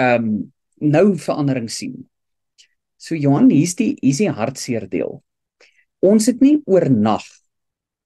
ehm 0.00 0.24
um, 0.24 0.52
nou 0.80 1.16
verandering 1.16 1.68
sien. 1.72 1.94
So 2.96 3.14
Johan 3.14 3.50
hier's 3.50 3.76
die 3.76 3.92
hier's 4.00 4.22
die 4.24 4.32
hartseer 4.32 4.88
deel. 4.88 5.20
Ons 6.00 6.26
het 6.32 6.40
nie 6.40 6.62
oornag 6.64 7.24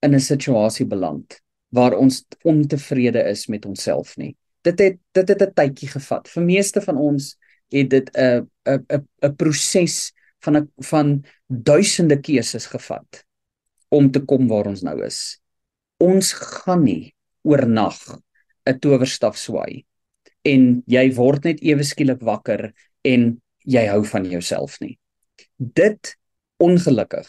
in 0.03 0.15
'n 0.15 0.21
situasie 0.21 0.87
beland 0.87 1.39
waar 1.71 1.97
ons 1.97 2.25
ontevrede 2.43 3.23
is 3.31 3.47
met 3.47 3.67
onsself 3.67 4.17
nie. 4.17 4.35
Dit 4.67 4.79
het 4.79 4.99
dit 5.17 5.29
het 5.29 5.43
'n 5.43 5.55
tydjie 5.55 5.89
gevat. 5.89 6.29
Vir 6.29 6.43
meeste 6.43 6.81
van 6.81 6.97
ons 6.97 7.37
het 7.71 7.91
dit 7.91 8.11
'n 8.17 8.49
'n 8.67 8.85
'n 8.89 9.07
'n 9.23 9.37
proses 9.37 10.13
van 10.41 10.57
'n 10.57 10.73
van 10.77 11.25
duisende 11.47 12.21
keuses 12.21 12.67
gevat 12.67 13.25
om 13.89 14.11
te 14.11 14.21
kom 14.21 14.49
waar 14.49 14.67
ons 14.67 14.83
nou 14.83 15.05
is. 15.05 15.41
Ons 15.99 16.33
gaan 16.33 16.85
nie 16.85 17.15
oornag 17.43 18.19
'n 18.67 18.79
towerstaf 18.79 19.37
swaai 19.37 19.85
en 20.43 20.83
jy 20.87 21.15
word 21.15 21.45
net 21.45 21.61
ewe 21.63 21.85
skielik 21.85 22.21
wakker 22.21 22.73
en 23.05 23.41
jy 23.65 23.87
hou 23.87 24.05
van 24.05 24.25
jouself 24.25 24.81
nie. 24.81 24.99
Dit 25.57 26.17
ongelukkig 26.59 27.29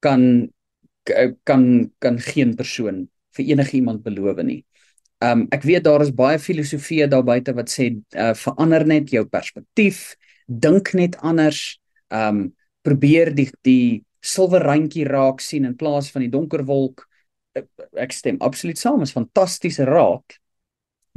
kan 0.00 0.52
kan 1.44 1.90
kan 1.98 2.18
geen 2.20 2.54
persoon 2.54 3.08
vir 3.36 3.52
enige 3.52 3.76
iemand 3.78 4.02
beloof 4.04 4.42
nie. 4.46 4.62
Um 5.24 5.46
ek 5.54 5.64
weet 5.66 5.84
daar 5.86 6.04
is 6.04 6.14
baie 6.14 6.38
filosofieë 6.38 7.08
daar 7.10 7.26
buite 7.26 7.54
wat 7.56 7.72
sê 7.72 7.90
uh, 8.14 8.34
verander 8.38 8.86
net 8.86 9.10
jou 9.10 9.24
perspektief, 9.26 10.14
dink 10.46 10.94
net 10.94 11.18
anders, 11.26 11.80
um 12.14 12.48
probeer 12.86 13.32
die 13.34 13.48
die 13.66 14.04
silwer 14.22 14.62
randjie 14.66 15.06
raak 15.08 15.42
sien 15.42 15.66
in 15.66 15.76
plaas 15.78 16.10
van 16.14 16.24
die 16.24 16.32
donker 16.32 16.64
wolk. 16.66 17.04
Ek 17.98 18.14
stem 18.14 18.38
absoluut 18.44 18.78
saam, 18.78 19.02
is 19.02 19.14
fantastiese 19.14 19.86
raad. 19.88 20.38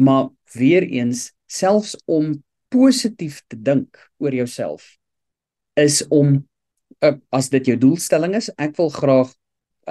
Maar 0.01 0.29
weer 0.55 0.83
eens 0.83 1.31
selfs 1.45 1.95
om 2.05 2.39
positief 2.71 3.41
te 3.47 3.59
dink 3.59 3.97
oor 4.17 4.33
jouself 4.33 4.95
is 5.79 6.01
om 6.09 6.39
uh, 7.03 7.15
as 7.31 7.49
dit 7.51 7.71
jou 7.71 7.77
doelstelling 7.79 8.35
is, 8.39 8.49
ek 8.57 8.77
wil 8.79 8.91
graag 8.93 9.33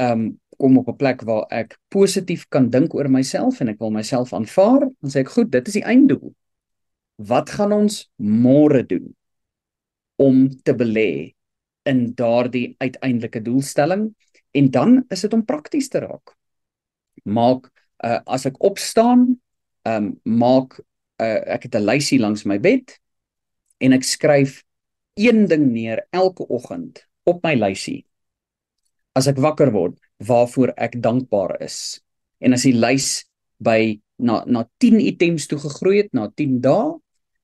um 0.00 0.39
kom 0.61 0.79
op 0.79 0.88
'n 0.88 0.96
plek 0.96 1.23
waar 1.25 1.46
ek 1.51 1.79
positief 1.88 2.46
kan 2.48 2.71
dink 2.71 2.94
oor 2.94 3.08
myself 3.08 3.61
en 3.61 3.69
ek 3.69 3.79
wil 3.79 3.90
myself 3.90 4.33
aanvaar, 4.33 4.81
dan 5.00 5.11
sê 5.11 5.21
ek 5.25 5.33
goed, 5.37 5.50
dit 5.50 5.67
is 5.69 5.75
die 5.81 5.85
einddoel. 5.85 6.35
Wat 7.17 7.50
gaan 7.50 7.73
ons 7.73 8.11
môre 8.17 8.87
doen 8.87 9.15
om 10.17 10.48
te 10.63 10.75
belê 10.75 11.35
in 11.85 12.15
daardie 12.15 12.77
uiteindelike 12.79 13.42
doelstelling? 13.42 14.15
En 14.52 14.71
dan 14.71 15.04
is 15.08 15.21
dit 15.21 15.33
om 15.33 15.44
prakties 15.44 15.88
te 15.88 15.98
raak. 15.98 16.37
Maak 17.25 17.71
uh, 18.04 18.21
as 18.27 18.46
ek 18.46 18.61
opstaan, 18.65 19.40
ehm 19.83 20.04
um, 20.04 20.21
maak 20.25 20.81
uh, 21.21 21.40
ek 21.56 21.63
het 21.63 21.75
'n 21.75 21.85
lysie 21.85 22.19
langs 22.19 22.44
my 22.44 22.58
bed 22.58 23.00
en 23.79 23.92
ek 23.92 24.04
skryf 24.04 24.63
een 25.15 25.46
ding 25.48 25.73
neer 25.73 26.06
elke 26.11 26.46
oggend 26.48 27.06
op 27.25 27.42
my 27.42 27.54
lysie. 27.54 28.06
As 29.13 29.27
ek 29.27 29.37
wakker 29.37 29.73
word, 29.73 29.98
waarvoor 30.27 30.75
ek 30.77 30.98
dankbaar 31.02 31.56
is. 31.64 32.00
En 32.40 32.52
as 32.52 32.66
die 32.68 32.77
lys 32.77 33.25
by 33.58 33.98
na 34.21 34.42
na 34.46 34.66
10 34.79 35.00
items 35.00 35.46
toe 35.48 35.58
gegroei 35.58 36.02
het 36.02 36.12
na 36.12 36.29
10 36.29 36.60
dae, 36.64 36.98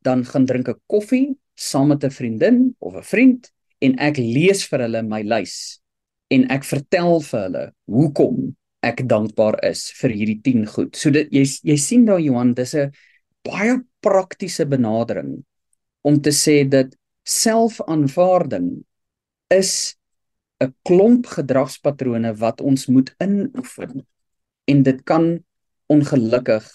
dan 0.04 0.24
gaan 0.24 0.46
drink 0.46 0.68
ek 0.68 0.82
koffie 0.86 1.36
saam 1.56 1.88
met 1.88 2.04
'n 2.04 2.10
vriendin 2.10 2.76
of 2.78 2.94
'n 2.94 3.02
vriend 3.02 3.50
en 3.80 3.98
ek 3.98 4.16
lees 4.16 4.64
vir 4.68 4.80
hulle 4.80 5.02
my 5.02 5.22
lys 5.22 5.80
en 6.30 6.46
ek 6.50 6.64
vertel 6.64 7.20
vir 7.20 7.40
hulle 7.40 7.64
hoekom 7.86 8.56
ek 8.86 9.02
dankbaar 9.08 9.58
is 9.66 9.90
vir 9.98 10.10
hierdie 10.10 10.40
10 10.42 10.66
goed. 10.66 10.96
So 10.96 11.10
dit 11.10 11.30
jy 11.32 11.44
jy 11.64 11.76
sien 11.76 12.04
daar 12.06 12.20
Johan, 12.20 12.54
dis 12.54 12.74
'n 12.74 12.92
baie 13.44 13.80
praktiese 14.00 14.66
benadering 14.66 15.44
om 16.02 16.20
te 16.20 16.30
sê 16.30 16.68
dat 16.68 16.94
selfaanvaarding 17.24 18.84
is 19.50 19.96
'n 20.64 20.72
klomp 20.88 21.26
gedragspatrone 21.26 22.34
wat 22.40 22.60
ons 22.60 22.86
moet 22.86 23.14
inoefen 23.18 24.06
en 24.64 24.82
dit 24.82 25.02
kan 25.04 25.44
ongelukkig 25.86 26.66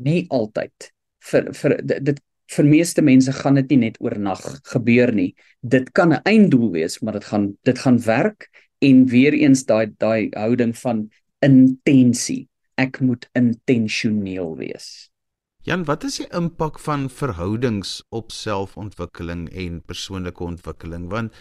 nie 0.00 0.26
altyd 0.28 0.92
vir 1.30 1.52
vir 1.54 1.76
dit 1.86 2.20
vir 2.52 2.68
meeste 2.68 3.02
mense 3.02 3.32
gaan 3.32 3.56
dit 3.60 3.70
nie 3.72 3.80
net 3.86 3.98
oornag 4.00 4.42
gebeur 4.72 5.12
nie. 5.14 5.34
Dit 5.62 5.92
kan 5.92 6.12
'n 6.12 6.22
einddoel 6.24 6.70
wees, 6.72 7.00
maar 7.00 7.12
dit 7.12 7.24
gaan 7.24 7.56
dit 7.64 7.78
gaan 7.78 7.98
werk 8.04 8.50
en 8.80 9.06
weer 9.06 9.32
eens 9.32 9.64
daai 9.64 9.94
daai 9.98 10.28
houding 10.34 10.76
van 10.76 11.10
intensie. 11.40 12.48
Ek 12.76 13.00
moet 13.00 13.28
intentioneel 13.32 14.56
wees. 14.56 15.11
Jan, 15.62 15.84
wat 15.86 16.02
is 16.02 16.16
die 16.18 16.24
impak 16.34 16.80
van 16.82 17.04
verhoudings 17.06 18.00
op 18.10 18.32
selfontwikkeling 18.34 19.44
en 19.54 19.76
persoonlike 19.86 20.42
ontwikkeling? 20.42 21.04
Want 21.12 21.36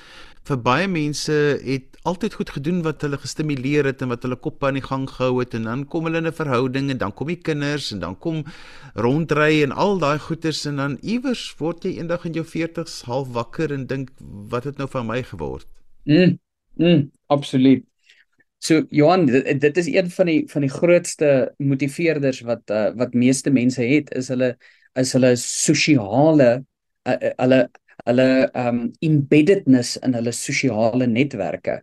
vir 0.46 0.60
baie 0.62 0.86
mense 0.86 1.34
het 1.66 1.98
altyd 2.06 2.38
goed 2.38 2.52
gedoen 2.54 2.84
wat 2.86 3.02
hulle 3.02 3.18
gestimuleer 3.18 3.90
het 3.90 4.04
en 4.06 4.14
wat 4.14 4.22
hulle 4.28 4.38
kop 4.38 4.62
aan 4.68 4.78
die 4.78 4.86
gang 4.86 5.08
gehou 5.10 5.40
het 5.40 5.58
en 5.58 5.66
dan 5.66 5.88
kom 5.90 6.06
hulle 6.06 6.22
in 6.22 6.30
'n 6.30 6.38
verhouding 6.38 6.94
en 6.94 7.02
dan 7.02 7.14
kom 7.14 7.34
die 7.34 7.42
kinders 7.42 7.92
en 7.92 8.00
dan 8.06 8.16
kom 8.16 8.46
rondry 8.94 9.64
en 9.64 9.72
al 9.72 9.98
daai 9.98 10.20
goeters 10.20 10.66
en 10.66 10.76
dan 10.76 10.98
iewers 11.02 11.56
word 11.58 11.84
jy 11.84 11.98
eendag 11.98 12.26
in 12.26 12.34
jou 12.34 12.46
40's 12.46 13.02
half 13.10 13.34
wakker 13.34 13.74
en 13.74 13.88
dink 13.88 14.12
wat 14.54 14.64
het 14.64 14.78
nou 14.78 14.90
van 14.90 15.08
my 15.08 15.24
geword? 15.24 15.66
Mm. 16.06 16.38
Mm, 16.78 17.12
absoluut. 17.28 17.91
So 18.62 18.84
Johan, 18.93 19.26
dit, 19.26 19.62
dit 19.62 19.78
is 19.78 19.88
een 19.89 20.09
van 20.14 20.30
die 20.30 20.41
van 20.49 20.62
die 20.62 20.70
grootste 20.70 21.30
motiveerders 21.57 22.43
wat 22.45 22.70
uh, 22.70 22.91
wat 22.95 23.16
meeste 23.18 23.49
mense 23.49 23.82
het 23.82 24.12
is 24.14 24.30
hulle 24.30 24.51
is 25.01 25.14
hulle 25.18 25.32
sosiale 25.41 26.49
uh, 27.09 27.32
hulle 27.41 27.62
hulle 28.05 28.28
um 28.57 28.84
embeddedness 29.01 29.95
in 30.05 30.14
hulle 30.14 30.34
sosiale 30.38 31.07
netwerke. 31.09 31.80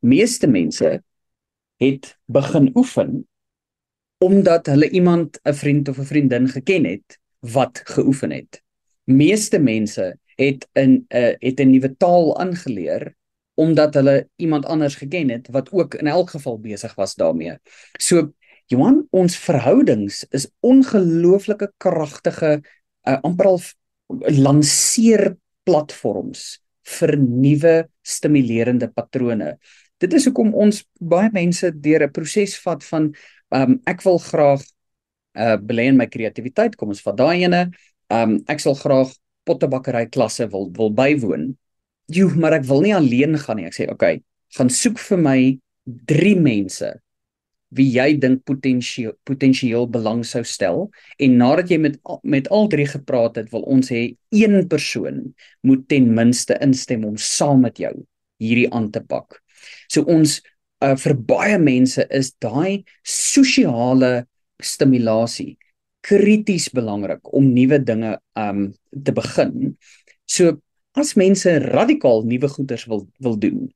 Meeste 0.00 0.48
mense 0.48 0.94
het 1.84 2.14
begin 2.32 2.70
oefen 2.80 3.22
omdat 4.24 4.70
hulle 4.72 4.88
iemand 4.88 5.36
'n 5.44 5.52
vriend 5.52 5.88
of 5.88 5.98
'n 5.98 6.10
vriendin 6.14 6.48
geken 6.48 6.84
het 6.84 7.18
wat 7.40 7.82
geoefen 7.84 8.30
het. 8.30 8.62
Meeste 9.04 9.58
mense 9.58 10.16
het 10.36 10.68
'n 10.72 11.04
uh, 11.12 11.36
het 11.38 11.60
'n 11.60 11.70
nuwe 11.70 11.96
taal 11.96 12.38
aangeleer 12.38 13.12
omdat 13.62 13.94
hulle 13.98 14.16
iemand 14.42 14.66
anders 14.66 14.98
geken 14.98 15.30
het 15.30 15.50
wat 15.54 15.70
ook 15.72 15.94
in 16.00 16.10
elk 16.10 16.34
geval 16.34 16.58
besig 16.60 16.94
was 16.98 17.14
daarmee. 17.14 17.58
So 18.00 18.32
Johan, 18.70 19.02
ons 19.10 19.36
verhoudings 19.36 20.22
is 20.30 20.48
ongelooflike 20.64 21.72
kragtige 21.82 22.60
uh, 23.06 23.18
amper 23.22 23.50
al 23.52 23.60
lanseer 24.38 25.34
platforms 25.66 26.62
vir 26.98 27.14
nuwe 27.20 27.74
stimulerende 28.02 28.88
patrone. 28.90 29.56
Dit 30.02 30.14
is 30.18 30.26
hoekom 30.26 30.54
ons 30.58 30.82
baie 30.98 31.30
mense 31.34 31.70
deur 31.84 32.06
'n 32.06 32.12
proses 32.12 32.56
vat 32.64 32.82
van 32.84 33.12
um, 33.54 33.80
ek 33.86 34.02
wil 34.02 34.18
graag 34.18 34.62
uh 35.32 35.56
belê 35.56 35.88
in 35.88 35.96
my 35.96 36.06
kreatiwiteit, 36.06 36.76
kom 36.76 36.88
ons 36.92 37.00
vat 37.00 37.16
daai 37.16 37.44
ene. 37.44 37.70
Um 38.10 38.40
ek 38.48 38.60
sal 38.60 38.74
graag 38.76 39.14
pottebakkery 39.48 40.06
klasse 40.12 40.48
wil 40.50 40.70
wil 40.76 40.90
bywoon 40.90 41.52
joh, 42.14 42.34
maar 42.36 42.58
ek 42.58 42.66
wil 42.68 42.84
nie 42.84 42.94
alleen 42.96 43.38
gaan 43.38 43.56
nie. 43.56 43.66
Ek 43.66 43.74
sê, 43.74 43.84
"Oké, 43.88 43.94
okay, 43.94 44.22
gaan 44.56 44.70
soek 44.70 44.98
vir 44.98 45.18
my 45.18 45.38
3 46.06 46.34
mense 46.36 46.92
wie 47.72 47.88
jy 47.88 48.18
dink 48.20 48.44
potensieel 48.44 49.14
potensieel 49.28 49.86
belang 49.88 50.20
sou 50.28 50.42
stel 50.44 50.90
en 51.18 51.36
nadat 51.40 51.72
jy 51.72 51.78
met 51.80 51.96
met 52.22 52.48
al 52.52 52.68
drie 52.68 52.86
gepraat 52.86 53.36
het, 53.40 53.48
wil 53.52 53.64
ons 53.64 53.88
hê 53.88 54.14
een 54.30 54.68
persoon 54.68 55.34
moet 55.62 55.86
ten 55.88 56.10
minste 56.14 56.58
instem 56.60 57.06
om 57.08 57.16
saam 57.16 57.64
met 57.64 57.80
jou 57.80 57.94
hierdie 58.42 58.68
aan 58.74 58.90
te 58.92 59.00
pak. 59.00 59.38
So 59.88 60.04
ons 60.10 60.40
uh, 60.82 60.96
vir 60.98 61.16
baie 61.16 61.58
mense 61.58 62.04
is 62.10 62.32
daai 62.42 62.84
sosiale 63.06 64.26
stimulasie 64.62 65.56
krities 66.02 66.68
belangrik 66.74 67.30
om 67.32 67.46
nuwe 67.54 67.78
dinge 67.78 68.16
um 68.36 68.72
te 68.90 69.14
begin. 69.14 69.76
So 70.26 70.58
as 70.98 71.14
mense 71.16 71.58
radikaal 71.72 72.24
nuwe 72.28 72.48
goeders 72.48 72.84
wil 72.90 73.06
wil 73.18 73.38
doen, 73.38 73.70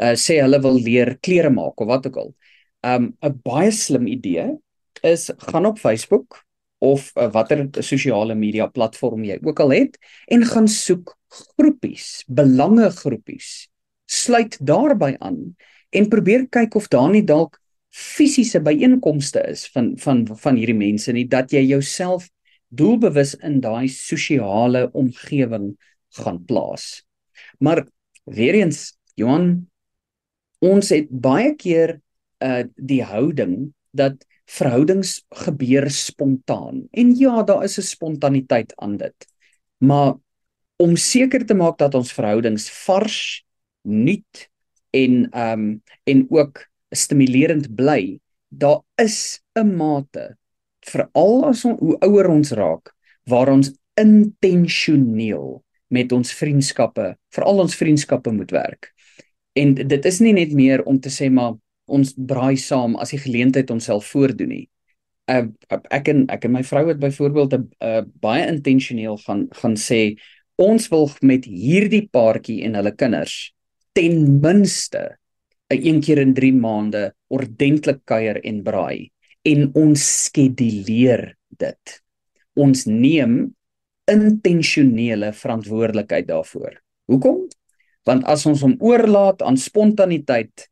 uh 0.00 0.14
sê 0.16 0.40
hulle 0.40 0.60
wil 0.64 0.78
leer 0.80 1.16
klere 1.20 1.50
maak 1.50 1.80
of 1.80 1.90
wat 1.90 2.06
ook 2.06 2.16
al. 2.16 2.34
Um 2.82 3.12
'n 3.22 3.40
baie 3.44 3.70
slim 3.70 4.06
idee 4.06 4.56
is 5.02 5.30
gaan 5.38 5.66
op 5.66 5.78
Facebook 5.78 6.44
of 6.78 7.12
uh, 7.16 7.30
watter 7.30 7.68
sosiale 7.78 8.34
media 8.34 8.66
platform 8.66 9.24
jy 9.24 9.38
ook 9.42 9.60
al 9.60 9.70
het 9.70 9.98
en 10.26 10.44
gaan 10.44 10.68
soek 10.68 11.14
groepies, 11.28 12.24
belangegroepies. 12.26 13.68
Sluit 14.06 14.58
daarbey 14.60 15.16
aan 15.18 15.54
en 15.90 16.08
probeer 16.08 16.48
kyk 16.50 16.74
of 16.74 16.88
daar 16.88 17.10
nie 17.10 17.24
dalk 17.24 17.60
fisiese 17.92 18.60
byeenkomste 18.64 19.44
is 19.48 19.66
van 19.72 19.92
van 20.00 20.24
van 20.26 20.56
hierdie 20.56 20.76
mense 20.76 21.12
nie 21.12 21.26
dat 21.28 21.52
jy 21.52 21.60
jouself 21.68 22.30
doelbewus 22.72 23.34
in 23.44 23.60
daai 23.60 23.88
sosiale 23.92 24.86
omgewing 24.96 25.74
gaan 26.20 26.44
plaas. 26.44 27.04
Maar 27.58 27.86
weer 28.24 28.54
eens 28.54 28.96
Johan 29.14 29.68
ons 30.62 30.92
het 30.94 31.08
baie 31.10 31.54
keer 31.58 32.00
uh 32.42 32.64
die 32.76 33.02
houding 33.02 33.72
dat 33.90 34.26
verhoudings 34.52 35.22
gebeur 35.44 35.90
spontaan. 35.90 36.86
En 36.90 37.14
ja, 37.16 37.42
daar 37.42 37.64
is 37.64 37.78
'n 37.78 37.82
spontaniteit 37.82 38.72
aan 38.76 38.96
dit. 38.96 39.26
Maar 39.78 40.14
om 40.76 40.96
seker 40.96 41.46
te 41.46 41.54
maak 41.54 41.78
dat 41.78 41.94
ons 41.94 42.12
verhoudings 42.12 42.70
vars, 42.84 43.44
nuut 43.82 44.50
en 44.90 45.30
um 45.38 45.82
en 46.04 46.26
ook 46.30 46.66
stimulerend 46.90 47.74
bly, 47.74 48.20
daar 48.48 48.80
is 48.94 49.40
'n 49.54 49.76
mate 49.76 50.36
veral 50.80 51.44
as 51.44 51.64
ons 51.64 51.80
hoe 51.80 51.96
ouer 51.98 52.28
ons 52.28 52.50
raak 52.50 52.94
waar 53.24 53.48
ons 53.48 53.72
intentioneel 53.94 55.62
met 55.92 56.12
ons 56.16 56.34
vriendskappe, 56.34 57.12
veral 57.34 57.62
ons 57.64 57.76
vriendskappe 57.76 58.32
moet 58.32 58.52
werk. 58.54 58.92
En 59.58 59.74
dit 59.76 60.08
is 60.08 60.20
nie 60.24 60.32
net 60.32 60.52
meer 60.56 60.84
om 60.88 61.00
te 61.00 61.12
sê 61.12 61.28
maar 61.30 61.58
ons 61.92 62.14
braai 62.16 62.56
saam 62.56 62.96
as 62.96 63.12
die 63.12 63.20
geleentheid 63.20 63.68
homself 63.68 64.08
voordoen 64.14 64.54
nie. 64.54 64.66
Uh, 65.30 65.46
ek 65.94 66.08
en 66.10 66.24
ek 66.32 66.46
en 66.48 66.54
my 66.56 66.62
vrou 66.66 66.86
het 66.88 67.00
byvoorbeeld 67.00 67.52
'n 67.54 67.68
uh, 67.84 68.02
baie 68.20 68.46
intentioneel 68.48 69.16
gaan 69.22 69.46
gaan 69.54 69.76
sê 69.76 70.16
ons 70.58 70.88
wil 70.88 71.10
met 71.22 71.44
hierdie 71.44 72.08
paartjie 72.10 72.62
en 72.66 72.74
hulle 72.74 72.94
kinders 72.94 73.52
ten 73.92 74.40
minste 74.40 75.18
'n 75.70 75.80
een 75.86 76.00
keer 76.00 76.18
in 76.18 76.34
3 76.34 76.52
maande 76.52 77.14
ordentlik 77.28 78.00
kuier 78.04 78.40
en 78.44 78.62
braai 78.62 79.10
en 79.42 79.70
ons 79.74 80.00
skeduleer 80.24 81.36
dit. 81.48 82.02
Ons 82.54 82.84
neem 82.86 83.54
intentionele 84.12 85.32
verantwoordelikheid 85.36 86.28
daarvoor. 86.28 86.78
Hoekom? 87.10 87.42
Want 88.08 88.26
as 88.30 88.46
ons 88.50 88.62
hom 88.66 88.76
oorlaat 88.82 89.42
aan 89.46 89.58
spontaniteit, 89.60 90.68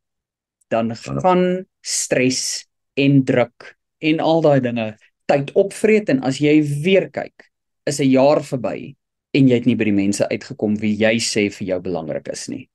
dan 0.70 0.94
gaan 0.96 1.66
stres 1.80 2.66
en 2.98 3.22
druk 3.26 3.74
en 3.98 4.20
al 4.20 4.42
daai 4.44 4.60
dinge 4.64 4.88
tyd 5.30 5.52
opvreet 5.58 6.10
en 6.12 6.22
as 6.26 6.40
jy 6.42 6.58
weer 6.84 7.08
kyk, 7.10 7.50
is 7.86 8.00
'n 8.00 8.10
jaar 8.10 8.42
verby 8.42 8.94
en 9.34 9.48
jy 9.48 9.54
het 9.54 9.66
nie 9.66 9.76
by 9.78 9.86
die 9.86 9.94
mense 9.94 10.26
uitgekom 10.30 10.76
wie 10.82 10.94
jy 10.98 11.16
sê 11.18 11.50
vir 11.50 11.66
jou 11.66 11.80
belangrik 11.80 12.28
is 12.32 12.48
nie. 12.48 12.68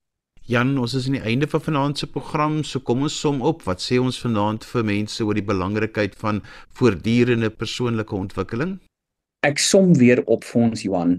Jan, 0.47 0.77
ons 0.77 0.93
is 0.93 1.07
aan 1.07 1.17
die 1.17 1.25
einde 1.25 1.47
van 1.47 1.61
vanaand 1.61 1.97
se 1.97 2.07
program, 2.07 2.63
so 2.63 2.79
kom 2.79 3.01
ons 3.01 3.19
som 3.19 3.41
op. 3.41 3.63
Wat 3.65 3.81
sê 3.81 3.97
ons 3.97 4.19
vanaand 4.21 4.63
vir 4.63 4.83
mense 4.83 5.23
oor 5.25 5.33
die 5.33 5.45
belangrikheid 5.45 6.15
van 6.21 6.43
voortdurende 6.77 7.49
persoonlike 7.49 8.15
ontwikkeling? 8.15 8.79
Ek 9.45 9.59
som 9.61 9.91
weer 9.93 10.23
op 10.25 10.45
vir 10.47 10.61
ons 10.65 10.81
Johan. 10.81 11.15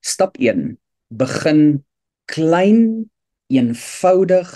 Stap 0.00 0.38
1: 0.40 0.78
Begin 1.12 1.82
klein, 2.30 3.10
eenvoudig 3.52 4.48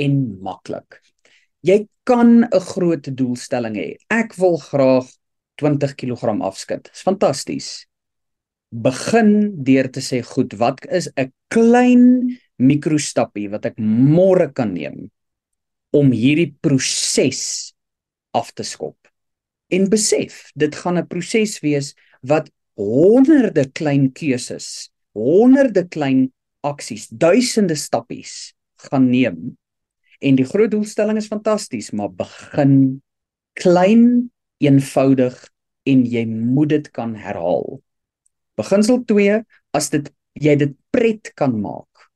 en 0.00 0.14
maklik. 0.40 1.02
Jy 1.60 1.84
kan 2.08 2.48
'n 2.48 2.60
groot 2.72 3.04
doelstelling 3.04 3.76
hê. 3.76 3.96
Ek 4.08 4.32
wil 4.40 4.56
graag 4.56 5.10
20 5.60 5.94
kg 5.94 6.40
afskud. 6.40 6.88
Dis 6.88 7.02
fantasties. 7.02 7.86
Begin 8.72 9.62
deur 9.64 9.88
te 9.92 10.00
sê, 10.00 10.22
"Goed, 10.22 10.54
wat 10.54 10.86
is 10.86 11.08
'n 11.18 11.32
klein 11.50 12.38
mikrostappie 12.56 13.50
wat 13.50 13.66
ek 13.66 13.76
môre 13.76 14.52
kan 14.54 14.72
neem 14.72 15.10
om 15.92 16.12
hierdie 16.12 16.54
proses 16.62 17.74
af 18.32 18.54
te 18.54 18.62
skop?" 18.62 18.96
En 19.70 19.88
besef, 19.90 20.50
dit 20.56 20.74
gaan 20.74 20.96
'n 20.96 21.06
proses 21.06 21.60
wees 21.60 21.94
wat 22.20 22.50
honderde 22.78 23.66
klein 23.74 24.12
keuses, 24.12 24.90
honderde 25.16 25.86
klein 25.88 26.28
aksies, 26.66 27.08
duisende 27.10 27.74
stappies 27.78 28.54
gaan 28.88 29.10
neem. 29.10 29.56
En 30.18 30.38
die 30.38 30.46
groot 30.46 30.70
doelstelling 30.70 31.18
is 31.18 31.30
fantasties, 31.30 31.90
maar 31.90 32.10
begin 32.10 33.02
klein, 33.58 34.30
eenvoudig 34.58 35.36
en 35.86 36.02
jy 36.06 36.24
moet 36.26 36.74
dit 36.74 36.90
kan 36.94 37.14
herhaal. 37.14 37.78
Beginsel 38.58 39.04
2, 39.06 39.42
as 39.74 39.90
dit 39.94 40.10
jy 40.38 40.54
dit 40.58 40.74
pret 40.94 41.30
kan 41.38 41.54
maak 41.58 42.08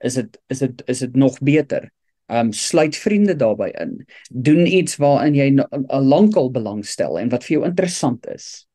is 0.00 0.16
dit 0.18 0.38
is 0.48 0.62
dit 0.64 0.82
is 0.88 0.98
dit 1.04 1.16
nog 1.16 1.38
beter. 1.44 1.90
Um 2.30 2.52
sluit 2.52 2.96
vriende 2.96 3.34
daarbey 3.36 3.70
in. 3.82 4.06
Doen 4.30 4.66
iets 4.66 4.96
waarin 4.96 5.34
jy 5.34 5.50
'n 5.50 6.04
lankal 6.08 6.50
belangstel 6.50 7.18
en 7.18 7.28
wat 7.28 7.44
vir 7.44 7.58
jou 7.58 7.64
interessant 7.66 8.26
is. 8.26 8.66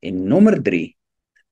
En 0.00 0.22
nommer 0.28 0.56
3, 0.62 0.84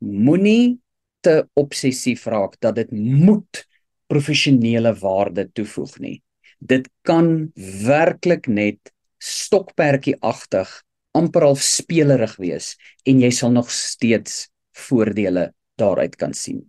moenie 0.04 0.78
te 1.20 1.42
obsessief 1.58 2.24
raak 2.30 2.56
dat 2.64 2.78
dit 2.78 2.92
moet 2.92 3.64
professionele 4.08 4.94
waarde 5.02 5.48
toevoeg 5.52 5.98
nie. 6.00 6.16
Dit 6.58 6.88
kan 7.06 7.50
werklik 7.84 8.48
net 8.48 8.92
stokperdjie-agtig, 9.18 10.70
amper 11.18 11.44
half 11.48 11.62
spelerig 11.64 12.36
wees 12.40 12.74
en 13.08 13.20
jy 13.22 13.30
sal 13.34 13.52
nog 13.52 13.70
steeds 13.74 14.46
voordele 14.86 15.50
daaruit 15.78 16.16
kan 16.18 16.34
sien. 16.34 16.64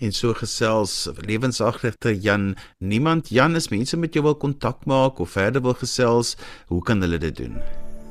En 0.00 0.14
so 0.16 0.32
gesels 0.32 1.10
lewensagter 1.28 2.14
Jan, 2.24 2.54
niemand 2.78 3.28
Jan 3.28 3.56
is 3.56 3.68
mense 3.68 3.98
met 4.00 4.14
jou 4.16 4.24
wil 4.24 4.38
kontak 4.40 4.86
maak 4.88 5.20
of 5.20 5.36
verder 5.36 5.60
wil 5.60 5.76
gesels, 5.76 6.36
hoe 6.72 6.80
kan 6.82 7.04
hulle 7.04 7.20
dit 7.20 7.36
doen? 7.36 7.58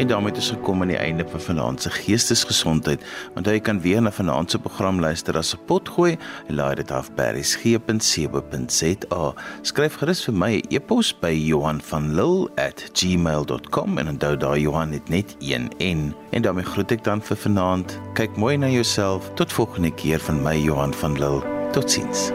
En 0.02 0.08
daarmee 0.08 0.34
is 0.34 0.50
gekom 0.50 0.82
aan 0.82 0.88
die 0.88 0.98
einde 0.98 1.26
van 1.30 1.42
vanaand 1.42 1.82
se 1.82 1.90
geestesgesondheid. 1.90 3.06
Onthou 3.36 3.54
jy 3.54 3.62
kan 3.62 3.82
weer 3.82 4.02
na 4.02 4.12
vanaand 4.12 4.52
se 4.52 4.60
program 4.60 5.00
luister 5.00 5.38
as 5.38 5.54
'n 5.54 5.60
potgooi 5.66 6.18
en 6.48 6.56
laai 6.56 6.76
dit 6.76 6.92
af 6.92 7.14
by 7.14 7.22
resgep.co.za. 7.38 9.34
Skryf 9.62 9.96
gerus 9.96 10.24
vir 10.26 10.34
my 10.34 10.56
'n 10.56 10.66
e 10.70 10.76
e-pos 10.76 11.20
by 11.20 11.46
Johanvanlull@gmail.com 11.46 13.98
en 13.98 14.08
onthou 14.08 14.38
daar 14.38 14.60
Johan 14.60 14.92
het 14.92 15.10
net 15.10 15.36
een 15.40 15.72
N. 15.80 16.14
En 16.32 16.42
daarmee 16.42 16.66
groet 16.66 16.92
ek 16.92 17.04
dan 17.04 17.22
vir 17.22 17.38
vanaand. 17.38 18.00
Kyk 18.14 18.38
mooi 18.38 18.58
na 18.58 18.68
jouself. 18.68 19.32
Tot 19.34 19.54
volgende 19.54 19.94
keer 19.94 20.20
van 20.20 20.42
my 20.42 20.58
Johan 20.58 20.94
van 20.94 21.20
Lill. 21.20 21.42
Totsiens. 21.72 22.32